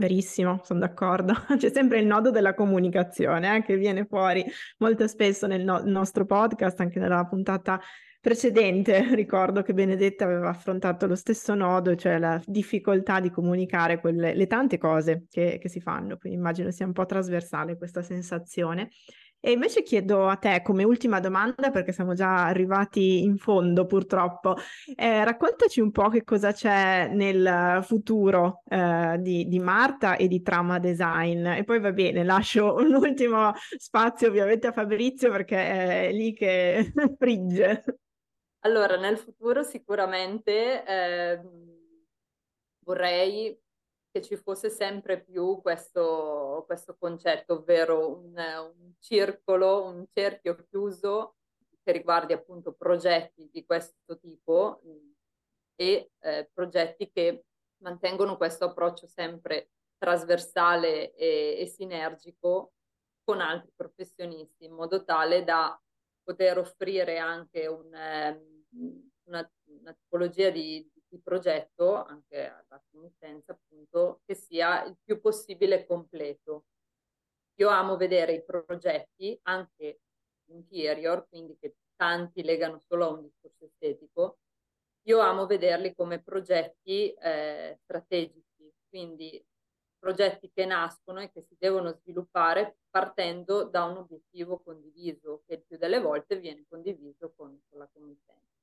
Verissimo, 0.00 0.60
sono 0.62 0.78
d'accordo. 0.78 1.34
C'è 1.58 1.70
sempre 1.70 1.98
il 1.98 2.06
nodo 2.06 2.30
della 2.30 2.54
comunicazione 2.54 3.56
eh, 3.56 3.62
che 3.64 3.76
viene 3.76 4.04
fuori 4.04 4.44
molto 4.78 5.08
spesso 5.08 5.48
nel 5.48 5.64
no- 5.64 5.82
nostro 5.84 6.24
podcast, 6.24 6.78
anche 6.78 7.00
nella 7.00 7.26
puntata 7.26 7.80
precedente. 8.20 9.08
Ricordo 9.16 9.62
che 9.62 9.74
Benedetta 9.74 10.22
aveva 10.22 10.50
affrontato 10.50 11.08
lo 11.08 11.16
stesso 11.16 11.52
nodo, 11.54 11.96
cioè 11.96 12.16
la 12.18 12.40
difficoltà 12.46 13.18
di 13.18 13.30
comunicare 13.30 13.98
quelle, 13.98 14.34
le 14.34 14.46
tante 14.46 14.78
cose 14.78 15.26
che, 15.28 15.58
che 15.60 15.68
si 15.68 15.80
fanno. 15.80 16.16
Quindi 16.16 16.38
immagino 16.38 16.70
sia 16.70 16.86
un 16.86 16.92
po' 16.92 17.04
trasversale 17.04 17.76
questa 17.76 18.02
sensazione. 18.02 18.90
E 19.40 19.52
invece 19.52 19.84
chiedo 19.84 20.26
a 20.26 20.36
te 20.36 20.62
come 20.62 20.82
ultima 20.82 21.20
domanda, 21.20 21.70
perché 21.70 21.92
siamo 21.92 22.14
già 22.14 22.46
arrivati 22.46 23.22
in 23.22 23.36
fondo 23.36 23.86
purtroppo, 23.86 24.56
eh, 24.96 25.22
raccontaci 25.22 25.80
un 25.80 25.92
po' 25.92 26.08
che 26.08 26.24
cosa 26.24 26.52
c'è 26.52 27.08
nel 27.12 27.80
futuro 27.84 28.62
eh, 28.68 29.16
di, 29.20 29.46
di, 29.46 29.60
Marta 29.60 30.16
e 30.16 30.26
di 30.26 30.42
Trama 30.42 30.80
Design. 30.80 31.46
E 31.46 31.62
poi 31.62 31.78
va 31.78 31.92
bene, 31.92 32.24
lascio 32.24 32.74
un 32.82 32.92
ultimo 32.94 33.52
spazio 33.76 34.28
ovviamente 34.28 34.66
a 34.66 34.72
Fabrizio 34.72 35.30
perché 35.30 36.08
è 36.08 36.12
lì 36.12 36.34
che 36.34 36.92
frigge. 37.16 37.84
Allora, 38.62 38.96
nel 38.96 39.18
futuro 39.18 39.62
sicuramente 39.62 40.84
eh, 40.84 41.40
vorrei 42.80 43.56
che 44.18 44.22
ci 44.22 44.36
fosse 44.36 44.68
sempre 44.68 45.20
più 45.20 45.60
questo, 45.62 46.64
questo 46.66 46.96
concetto, 46.96 47.54
ovvero 47.54 48.16
un, 48.16 48.34
un 48.36 48.92
circolo, 48.98 49.84
un 49.84 50.06
cerchio 50.12 50.56
chiuso 50.68 51.36
che 51.82 51.92
riguardi 51.92 52.32
appunto 52.32 52.72
progetti 52.72 53.48
di 53.50 53.64
questo 53.64 54.18
tipo 54.18 54.80
e 55.76 56.10
eh, 56.18 56.50
progetti 56.52 57.10
che 57.10 57.44
mantengono 57.78 58.36
questo 58.36 58.66
approccio 58.66 59.06
sempre 59.06 59.70
trasversale 59.96 61.14
e, 61.14 61.56
e 61.60 61.66
sinergico 61.66 62.72
con 63.22 63.40
altri 63.40 63.70
professionisti 63.74 64.64
in 64.64 64.72
modo 64.72 65.04
tale 65.04 65.44
da 65.44 65.80
poter 66.22 66.58
offrire 66.58 67.18
anche 67.18 67.66
un, 67.66 67.94
eh, 67.94 68.66
una, 69.24 69.50
una, 69.80 69.92
tipologia 69.92 70.50
di, 70.50 70.86
di, 71.08 71.20
progetto 71.20 72.04
anche 72.04 72.46
alla 72.46 72.82
committenza 72.90 73.52
appunto 73.52 74.20
che 74.24 74.34
sia 74.34 74.84
il 74.84 74.96
più 75.02 75.20
possibile 75.20 75.86
completo. 75.86 76.66
Io 77.56 77.68
amo 77.68 77.96
vedere 77.96 78.34
i 78.34 78.44
progetti 78.44 79.38
anche 79.42 80.00
interior, 80.50 81.26
quindi 81.28 81.56
che 81.58 81.76
tanti 81.96 82.42
legano 82.42 82.78
solo 82.86 83.06
a 83.06 83.10
un 83.10 83.22
discorso 83.22 83.64
estetico, 83.64 84.38
io 85.08 85.20
amo 85.20 85.46
vederli 85.46 85.94
come 85.94 86.20
progetti 86.22 87.12
eh, 87.14 87.78
strategici, 87.82 88.72
quindi 88.88 89.42
progetti 89.98 90.50
che 90.52 90.64
nascono 90.64 91.20
e 91.20 91.30
che 91.32 91.42
si 91.42 91.56
devono 91.58 91.92
sviluppare 91.92 92.78
partendo 92.88 93.64
da 93.64 93.84
un 93.84 93.98
obiettivo 93.98 94.60
condiviso, 94.60 95.42
che 95.46 95.54
il 95.54 95.64
più 95.66 95.76
delle 95.76 95.98
volte 95.98 96.38
viene 96.38 96.64
condiviso 96.68 97.32
con, 97.34 97.60
con 97.68 97.78
la 97.78 97.88
committenza. 97.92 98.57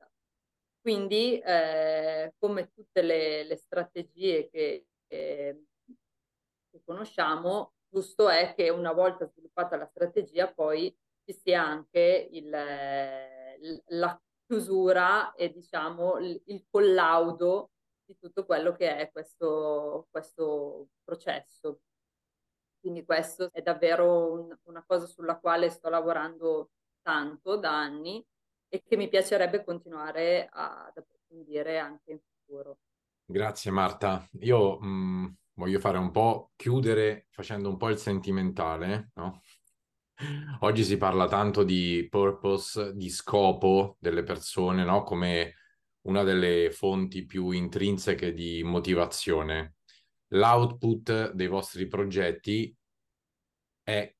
Quindi, 0.85 1.39
eh, 1.39 2.35
come 2.37 2.71
tutte 2.71 3.01
le, 3.01 3.43
le 3.43 3.55
strategie 3.55 4.47
che, 4.51 4.85
che, 5.07 5.63
che 6.69 6.81
conosciamo, 6.85 7.73
giusto 7.89 8.29
è 8.29 8.53
che 8.55 8.69
una 8.69 8.91
volta 8.91 9.25
sviluppata 9.25 9.77
la 9.77 9.87
strategia 9.87 10.53
poi 10.53 10.95
ci 11.23 11.33
sia 11.33 11.65
anche 11.65 12.27
il, 12.29 12.51
la 12.51 14.21
chiusura 14.45 15.33
e 15.33 15.51
diciamo 15.51 16.19
il, 16.19 16.39
il 16.45 16.67
collaudo 16.69 17.71
di 18.05 18.15
tutto 18.19 18.45
quello 18.45 18.73
che 18.73 18.95
è 18.95 19.11
questo, 19.11 20.05
questo 20.11 20.89
processo. 21.03 21.79
Quindi 22.79 23.03
questo 23.03 23.49
è 23.51 23.63
davvero 23.63 24.33
un, 24.33 24.55
una 24.65 24.83
cosa 24.85 25.07
sulla 25.07 25.39
quale 25.39 25.71
sto 25.71 25.89
lavorando 25.89 26.69
tanto 27.01 27.55
da 27.55 27.75
anni 27.75 28.23
e 28.75 28.83
che 28.85 28.97
mi 28.97 29.07
piacerebbe 29.07 29.63
continuare 29.63 30.49
ad 30.51 30.97
approfondire 30.97 31.79
anche 31.79 32.11
in 32.11 32.19
futuro. 32.19 32.79
Grazie 33.25 33.71
Marta. 33.71 34.27
Io 34.41 34.79
mh, 34.79 34.87
mm, 34.87 35.25
voglio 35.53 35.79
fare 35.79 35.97
un 35.97 36.11
po', 36.11 36.51
chiudere 36.55 37.27
facendo 37.29 37.69
un 37.69 37.77
po' 37.77 37.89
il 37.89 37.97
sentimentale, 37.97 39.11
no? 39.15 39.41
Oggi 40.59 40.83
si 40.83 40.97
parla 40.97 41.27
tanto 41.27 41.63
di 41.63 42.07
purpose, 42.09 42.93
di 42.93 43.09
scopo 43.09 43.95
delle 43.99 44.23
persone, 44.23 44.83
no? 44.83 45.03
Come 45.03 45.55
una 46.01 46.23
delle 46.23 46.69
fonti 46.71 47.25
più 47.25 47.51
intrinseche 47.51 48.33
di 48.33 48.61
motivazione. 48.63 49.75
L'output 50.29 51.31
dei 51.31 51.47
vostri 51.47 51.87
progetti 51.87 52.75
è 53.83 54.13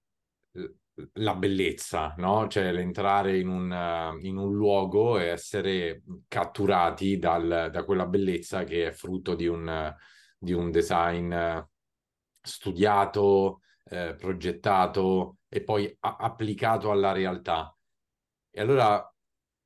la 1.13 1.35
bellezza, 1.35 2.13
no? 2.17 2.47
Cioè 2.47 2.71
l'entrare 2.71 3.37
in 3.37 3.47
un, 3.47 4.17
in 4.21 4.37
un 4.37 4.53
luogo 4.53 5.19
e 5.19 5.25
essere 5.25 6.03
catturati 6.27 7.17
dal, 7.17 7.69
da 7.71 7.83
quella 7.83 8.05
bellezza 8.05 8.63
che 8.63 8.87
è 8.87 8.91
frutto 8.91 9.35
di 9.35 9.47
un, 9.47 9.93
di 10.37 10.53
un 10.53 10.71
design 10.71 11.33
studiato, 12.41 13.61
eh, 13.83 14.15
progettato 14.17 15.37
e 15.49 15.63
poi 15.63 15.93
a- 16.01 16.17
applicato 16.17 16.91
alla 16.91 17.11
realtà. 17.11 17.75
E 18.51 18.61
allora 18.61 19.13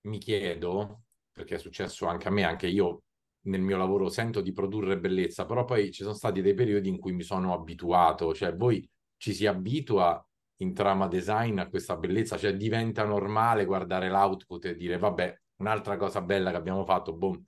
mi 0.01 0.17
chiedo, 0.17 1.03
perché 1.31 1.55
è 1.55 1.59
successo 1.59 2.07
anche 2.07 2.27
a 2.27 2.31
me, 2.31 2.43
anche 2.43 2.67
io 2.67 3.03
nel 3.41 3.61
mio 3.61 3.77
lavoro 3.77 4.09
sento 4.09 4.41
di 4.41 4.51
produrre 4.51 4.99
bellezza, 4.99 5.45
però 5.45 5.63
poi 5.65 5.91
ci 5.91 6.03
sono 6.03 6.15
stati 6.15 6.41
dei 6.41 6.53
periodi 6.53 6.89
in 6.89 6.99
cui 6.99 7.13
mi 7.13 7.23
sono 7.23 7.53
abituato, 7.53 8.33
cioè 8.33 8.55
voi 8.55 8.87
ci 9.17 9.33
si 9.33 9.45
abitua 9.45 10.23
in 10.61 10.73
trama 10.73 11.07
design 11.07 11.59
a 11.59 11.69
questa 11.69 11.97
bellezza, 11.97 12.37
cioè 12.37 12.55
diventa 12.55 13.03
normale 13.05 13.65
guardare 13.65 14.09
l'output 14.09 14.65
e 14.65 14.75
dire 14.75 14.97
vabbè, 14.97 15.41
un'altra 15.57 15.97
cosa 15.97 16.21
bella 16.21 16.51
che 16.51 16.57
abbiamo 16.57 16.85
fatto, 16.85 17.13
boom, 17.13 17.41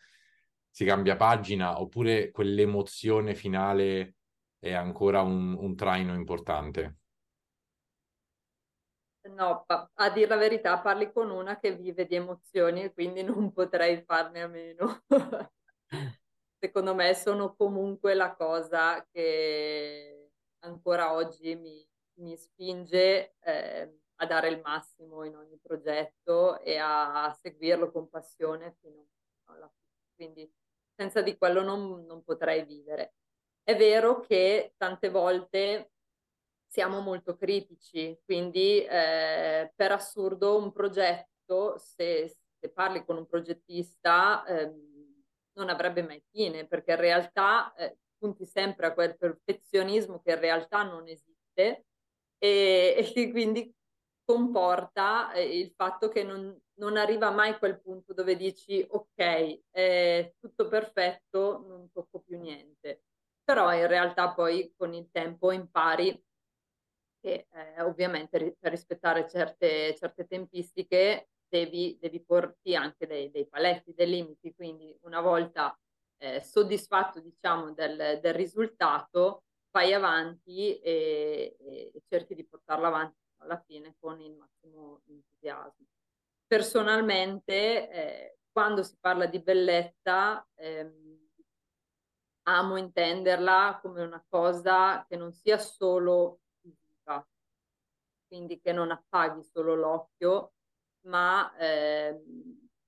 si 0.70 0.86
cambia 0.86 1.16
pagina, 1.16 1.80
oppure 1.82 2.32
quell'emozione 2.32 3.36
finale 3.36 4.16
è 4.60 4.74
ancora 4.74 5.22
un, 5.22 5.56
un 5.56 5.76
traino 5.76 6.14
importante? 6.14 6.98
No, 9.24 9.66
a 9.68 10.10
dire 10.10 10.28
la 10.28 10.36
verità, 10.36 10.80
parli 10.80 11.12
con 11.12 11.30
una 11.30 11.60
che 11.60 11.76
vive 11.76 12.06
di 12.06 12.16
emozioni 12.16 12.84
e 12.84 12.94
quindi 12.94 13.22
non 13.24 13.52
potrei 13.52 14.02
farne 14.04 14.42
a 14.42 14.48
meno. 14.48 15.04
Secondo 16.60 16.96
me 16.96 17.14
sono 17.14 17.56
comunque 17.56 18.14
la 18.14 18.34
cosa 18.36 19.06
che 19.12 20.32
ancora 20.60 21.14
oggi 21.14 21.56
mi, 21.56 21.88
mi 22.22 22.38
spinge 22.38 23.36
eh, 23.40 24.00
a 24.16 24.26
dare 24.26 24.50
il 24.50 24.62
massimo 24.62 25.24
in 25.24 25.36
ogni 25.36 25.58
progetto 25.62 26.60
e 26.60 26.78
a 26.78 27.36
seguirlo 27.40 27.92
con 27.92 28.10
passione 28.10 28.76
fino 28.80 29.08
alla 29.46 29.68
fine. 29.68 29.80
Quindi 30.16 30.54
senza 30.96 31.22
di 31.22 31.38
quello 31.38 31.64
non, 31.64 32.06
non 32.06 32.24
potrei 32.24 32.64
vivere. 32.64 33.16
È 33.64 33.76
vero 33.76 34.20
che 34.22 34.74
tante 34.78 35.10
volte 35.10 35.92
siamo 36.68 37.02
molto 37.02 37.36
critici, 37.36 38.20
quindi 38.24 38.84
eh, 38.86 39.72
per 39.76 39.92
assurdo 39.92 40.58
un 40.58 40.72
progetto, 40.72 41.78
se, 41.78 42.34
se 42.60 42.70
parli 42.70 43.04
con 43.04 43.18
un 43.18 43.28
progettista, 43.28 44.46
eh, 44.46 44.72
non 45.54 45.70
avrebbe 45.70 46.02
mai 46.04 46.24
fine, 46.32 46.66
perché 46.66 46.92
in 46.92 47.00
realtà 47.00 47.74
eh, 47.74 47.98
punti 48.18 48.46
sempre 48.46 48.86
a 48.88 48.94
quel 48.94 49.18
perfezionismo 49.18 50.22
che 50.22 50.32
in 50.32 50.40
realtà 50.40 50.84
non 50.84 51.08
esiste 51.08 51.88
e, 52.42 52.96
e 52.98 53.12
che 53.14 53.32
quindi 53.32 53.74
comporta 54.24 55.32
eh, 55.34 55.60
il 55.60 55.72
fatto 55.76 56.10
che 56.10 56.24
non, 56.24 56.58
non, 56.76 56.98
arriva 56.98 57.32
mai 57.32 57.58
quel 57.58 57.80
punto 57.82 58.14
dove 58.14 58.36
dici 58.36 58.86
ok, 58.88 59.62
è 59.70 60.34
tutto 60.40 60.68
perfetto, 60.68 61.66
non 61.68 61.92
tocco 61.92 62.20
più 62.20 62.40
niente 62.40 63.04
però 63.44 63.74
in 63.74 63.88
realtà 63.88 64.34
poi 64.34 64.74
con 64.78 64.94
il 64.94 65.10
tempo 65.12 65.52
impari 65.52 66.18
che 67.20 67.48
eh, 67.52 67.82
ovviamente 67.82 68.56
per 68.58 68.72
rispettare 68.72 69.28
certe, 69.28 69.96
certe 69.96 70.26
tempistiche 70.26 71.30
devi, 71.48 71.98
devi, 72.00 72.24
porti 72.24 72.76
anche 72.76 73.06
dei, 73.06 73.30
dei, 73.30 73.46
paletti, 73.48 73.94
dei 73.94 74.10
limiti, 74.10 74.54
quindi 74.56 74.98
una 75.02 75.20
volta 75.22 75.78
eh, 76.18 76.42
soddisfatto 76.42 77.20
diciamo 77.20 77.74
del, 77.74 78.20
del, 78.22 78.34
risultato 78.34 79.44
vai 79.72 79.94
avanti 79.94 80.80
e, 80.80 81.56
e, 81.60 82.04
cerchi 82.08 82.36
di 82.36 82.46
portarlo 82.46 82.86
avanti 82.88 83.18
alla 83.38 83.60
fine 83.66 83.96
con 84.00 84.20
il 84.22 84.36
massimo 84.36 85.02
entusiasmo. 85.08 85.86
Personalmente 86.46 87.90
eh, 87.90 88.38
quando 88.52 88.84
si 88.84 88.98
parla 89.00 89.26
di 89.26 89.40
bellezza 89.40 90.46
ehm, 90.56 91.12
amo 92.44 92.78
intenderla 92.78 93.80
come 93.82 94.04
una 94.04 94.24
cosa 94.28 95.06
che 95.08 95.16
non 95.16 95.32
sia 95.32 95.58
solo 95.58 96.42
fisica, 96.60 97.26
quindi 98.28 98.60
che 98.60 98.72
non 98.72 98.92
appaghi 98.92 99.44
solo 99.44 99.76
l'occhio, 99.76 100.54
ma 101.06 101.56
eh, 101.58 102.22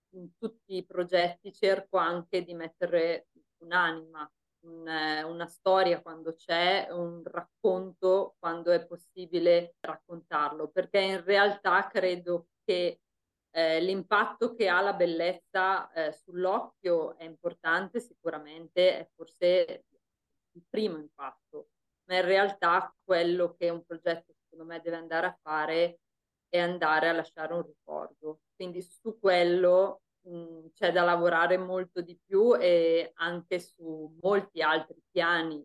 in 0.10 0.36
tutti 0.38 0.76
i 0.76 0.86
progetti 0.86 1.54
cerco 1.54 1.98
anche 1.98 2.44
di 2.44 2.54
mettere 2.54 3.28
un'anima, 3.58 4.30
un, 4.64 4.88
una 4.88 5.48
storia 5.48 6.02
quando 6.02 6.36
c'è, 6.36 6.88
un 6.92 7.22
racconto 7.24 8.36
quando 8.40 8.72
è 8.72 8.86
possibile 8.86 9.76
raccontarlo, 9.80 10.70
perché 10.70 11.00
in 11.00 11.24
realtà 11.24 11.88
credo 11.88 12.48
che 12.64 13.00
eh, 13.52 13.82
l'impatto 13.82 14.54
che 14.54 14.68
ha 14.68 14.82
la 14.82 14.94
bellezza 14.94 15.92
eh, 15.92 16.12
sull'occhio 16.12 17.18
è 17.18 17.24
importante 17.24 18.00
sicuramente, 18.00 19.00
è 19.00 19.10
forse 19.16 19.86
il 20.52 20.64
primo 20.70 20.98
impatto, 20.98 21.70
ma 22.06 22.16
in 22.16 22.26
realtà 22.26 22.94
quello 23.04 23.56
che 23.56 23.70
un 23.70 23.84
progetto 23.86 24.34
secondo 24.34 24.66
me 24.66 24.82
deve 24.82 24.98
andare 24.98 25.28
a 25.28 25.38
fare 25.42 26.00
è 26.50 26.60
andare 26.60 27.10
a 27.10 27.14
lasciare 27.14 27.54
un 27.54 27.64
ricordo. 27.64 28.42
Quindi 28.56 28.84
su 28.84 29.18
quello 29.20 30.03
c'è 30.74 30.92
da 30.92 31.04
lavorare 31.04 31.58
molto 31.58 32.02
di 32.02 32.18
più 32.26 32.56
e 32.56 33.12
anche 33.16 33.60
su 33.60 34.18
molti 34.22 34.62
altri 34.62 35.02
piani 35.12 35.64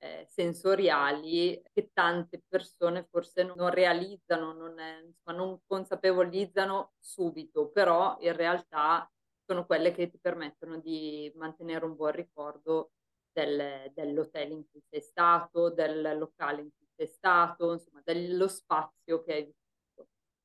eh, 0.00 0.26
sensoriali 0.28 1.60
che 1.72 1.90
tante 1.92 2.42
persone 2.46 3.06
forse 3.10 3.42
non 3.42 3.70
realizzano, 3.70 4.52
non, 4.52 4.78
è, 4.78 5.00
insomma, 5.04 5.36
non 5.36 5.60
consapevolizzano 5.66 6.92
subito, 6.98 7.70
però 7.70 8.16
in 8.20 8.36
realtà 8.36 9.10
sono 9.44 9.66
quelle 9.66 9.92
che 9.92 10.08
ti 10.08 10.18
permettono 10.18 10.78
di 10.78 11.32
mantenere 11.36 11.84
un 11.84 11.96
buon 11.96 12.12
ricordo 12.12 12.92
del, 13.32 13.90
dell'hotel 13.94 14.52
in 14.52 14.64
cui 14.70 14.82
sei 14.88 15.00
stato, 15.00 15.70
del 15.70 16.16
locale 16.18 16.60
in 16.62 16.70
cui 16.76 16.86
sei 16.94 17.06
stato, 17.06 17.72
insomma, 17.72 18.00
dello 18.04 18.48
spazio 18.48 19.22
che 19.22 19.32
hai 19.32 19.44
vissuto. 19.44 19.57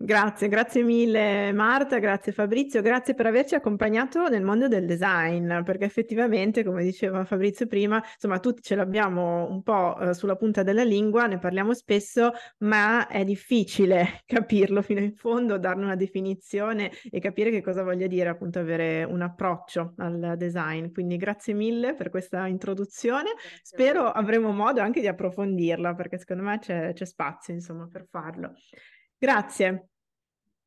Grazie, 0.05 0.49
grazie 0.49 0.83
mille 0.83 1.53
Marta, 1.53 1.97
grazie 1.97 2.33
Fabrizio, 2.33 2.81
grazie 2.81 3.13
per 3.13 3.25
averci 3.25 3.55
accompagnato 3.55 4.27
nel 4.27 4.43
mondo 4.43 4.67
del 4.67 4.85
design, 4.85 5.61
perché 5.61 5.85
effettivamente, 5.85 6.61
come 6.65 6.83
diceva 6.83 7.23
Fabrizio 7.23 7.67
prima, 7.67 8.03
insomma, 8.13 8.39
tutti 8.39 8.61
ce 8.61 8.75
l'abbiamo 8.75 9.49
un 9.49 9.63
po' 9.63 9.97
eh, 9.97 10.13
sulla 10.13 10.35
punta 10.35 10.61
della 10.61 10.83
lingua, 10.83 11.25
ne 11.27 11.39
parliamo 11.39 11.73
spesso, 11.73 12.31
ma 12.57 13.07
è 13.07 13.23
difficile 13.23 14.19
capirlo 14.27 14.81
fino 14.81 14.99
in 14.99 15.15
fondo, 15.15 15.57
darne 15.57 15.85
una 15.85 15.95
definizione 15.95 16.91
e 17.09 17.21
capire 17.21 17.49
che 17.49 17.61
cosa 17.61 17.81
voglia 17.83 18.07
dire 18.07 18.27
appunto 18.27 18.59
avere 18.59 19.05
un 19.05 19.21
approccio 19.21 19.93
al 19.99 20.33
design. 20.35 20.91
Quindi 20.91 21.15
grazie 21.15 21.53
mille 21.53 21.95
per 21.95 22.09
questa 22.09 22.45
introduzione. 22.47 23.31
Grazie 23.35 23.59
Spero 23.61 24.03
avremo 24.03 24.51
modo 24.51 24.81
anche 24.81 24.99
di 24.99 25.07
approfondirla, 25.07 25.95
perché 25.95 26.17
secondo 26.17 26.43
me 26.43 26.59
c'è, 26.59 26.91
c'è 26.91 27.05
spazio, 27.05 27.53
insomma, 27.53 27.87
per 27.89 28.05
farlo. 28.09 28.51
Grazie. 29.17 29.92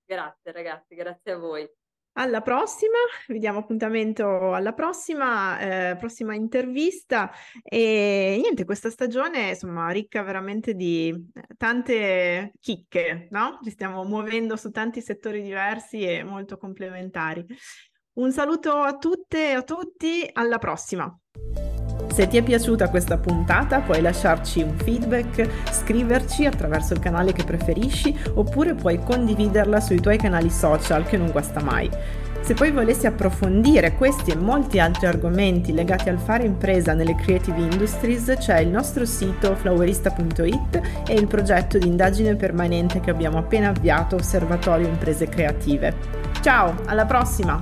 Grazie 0.07 0.53
ragazzi, 0.53 0.95
grazie 0.95 1.33
a 1.33 1.37
voi. 1.37 1.69
Alla 2.19 2.41
prossima, 2.41 2.97
vi 3.27 3.39
diamo 3.39 3.59
appuntamento 3.59 4.55
alla 4.55 4.73
prossima, 4.73 5.59
eh, 5.59 5.97
prossima 5.97 6.35
intervista 6.35 7.31
e 7.63 8.39
niente, 8.41 8.65
questa 8.65 8.89
stagione 8.89 9.51
insomma 9.51 9.91
ricca 9.91 10.23
veramente 10.23 10.73
di 10.75 11.09
eh, 11.09 11.43
tante 11.59 12.53
chicche, 12.59 13.29
no? 13.33 13.59
Ci 13.63 13.71
stiamo 13.71 14.05
muovendo 14.05 14.57
su 14.57 14.71
tanti 14.71 15.03
settori 15.03 15.43
diversi 15.43 16.05
e 16.05 16.23
molto 16.23 16.57
complementari. 16.57 17.45
Un 18.15 18.33
saluto 18.33 18.73
a 18.73 18.97
tutte 18.97 19.51
e 19.51 19.53
a 19.53 19.63
tutti, 19.63 20.27
alla 20.33 20.57
prossima! 20.57 21.15
Se 22.17 22.27
ti 22.29 22.39
è 22.39 22.43
piaciuta 22.43 22.89
questa 22.89 23.19
puntata 23.19 23.81
puoi 23.81 24.01
lasciarci 24.01 24.63
un 24.63 24.73
feedback, 24.79 25.47
scriverci 25.71 26.47
attraverso 26.47 26.95
il 26.95 26.99
canale 26.99 27.35
che 27.35 27.45
preferisci 27.45 28.19
oppure 28.33 28.73
puoi 28.73 28.99
condividerla 29.05 29.81
sui 29.81 30.01
tuoi 30.01 30.17
canali 30.17 30.49
social 30.49 31.05
che 31.05 31.19
non 31.19 31.31
guasta 31.31 31.63
mai. 31.63 31.91
Se 32.41 32.55
poi 32.55 32.71
volessi 32.71 33.07
approfondire 33.07 33.97
questi 33.97 34.31
e 34.31 34.37
molti 34.37 34.81
altri 34.81 35.05
argomenti 35.05 35.75
legati 35.75 36.09
al 36.09 36.19
fare 36.19 36.47
impresa 36.47 36.95
nelle 36.95 37.17
creative 37.17 37.61
industries 37.61 38.33
c'è 38.39 38.61
il 38.61 38.69
nostro 38.69 39.05
sito 39.05 39.55
flowerista.it 39.55 40.81
e 41.07 41.13
il 41.13 41.27
progetto 41.27 41.77
di 41.77 41.87
indagine 41.87 42.35
permanente 42.35 43.01
che 43.01 43.11
abbiamo 43.11 43.37
appena 43.37 43.69
avviato 43.69 44.17
Osservatorio 44.17 44.89
Imprese 44.89 45.29
Creative. 45.29 45.95
Ciao, 46.41 46.77
alla 46.87 47.05
prossima! 47.05 47.61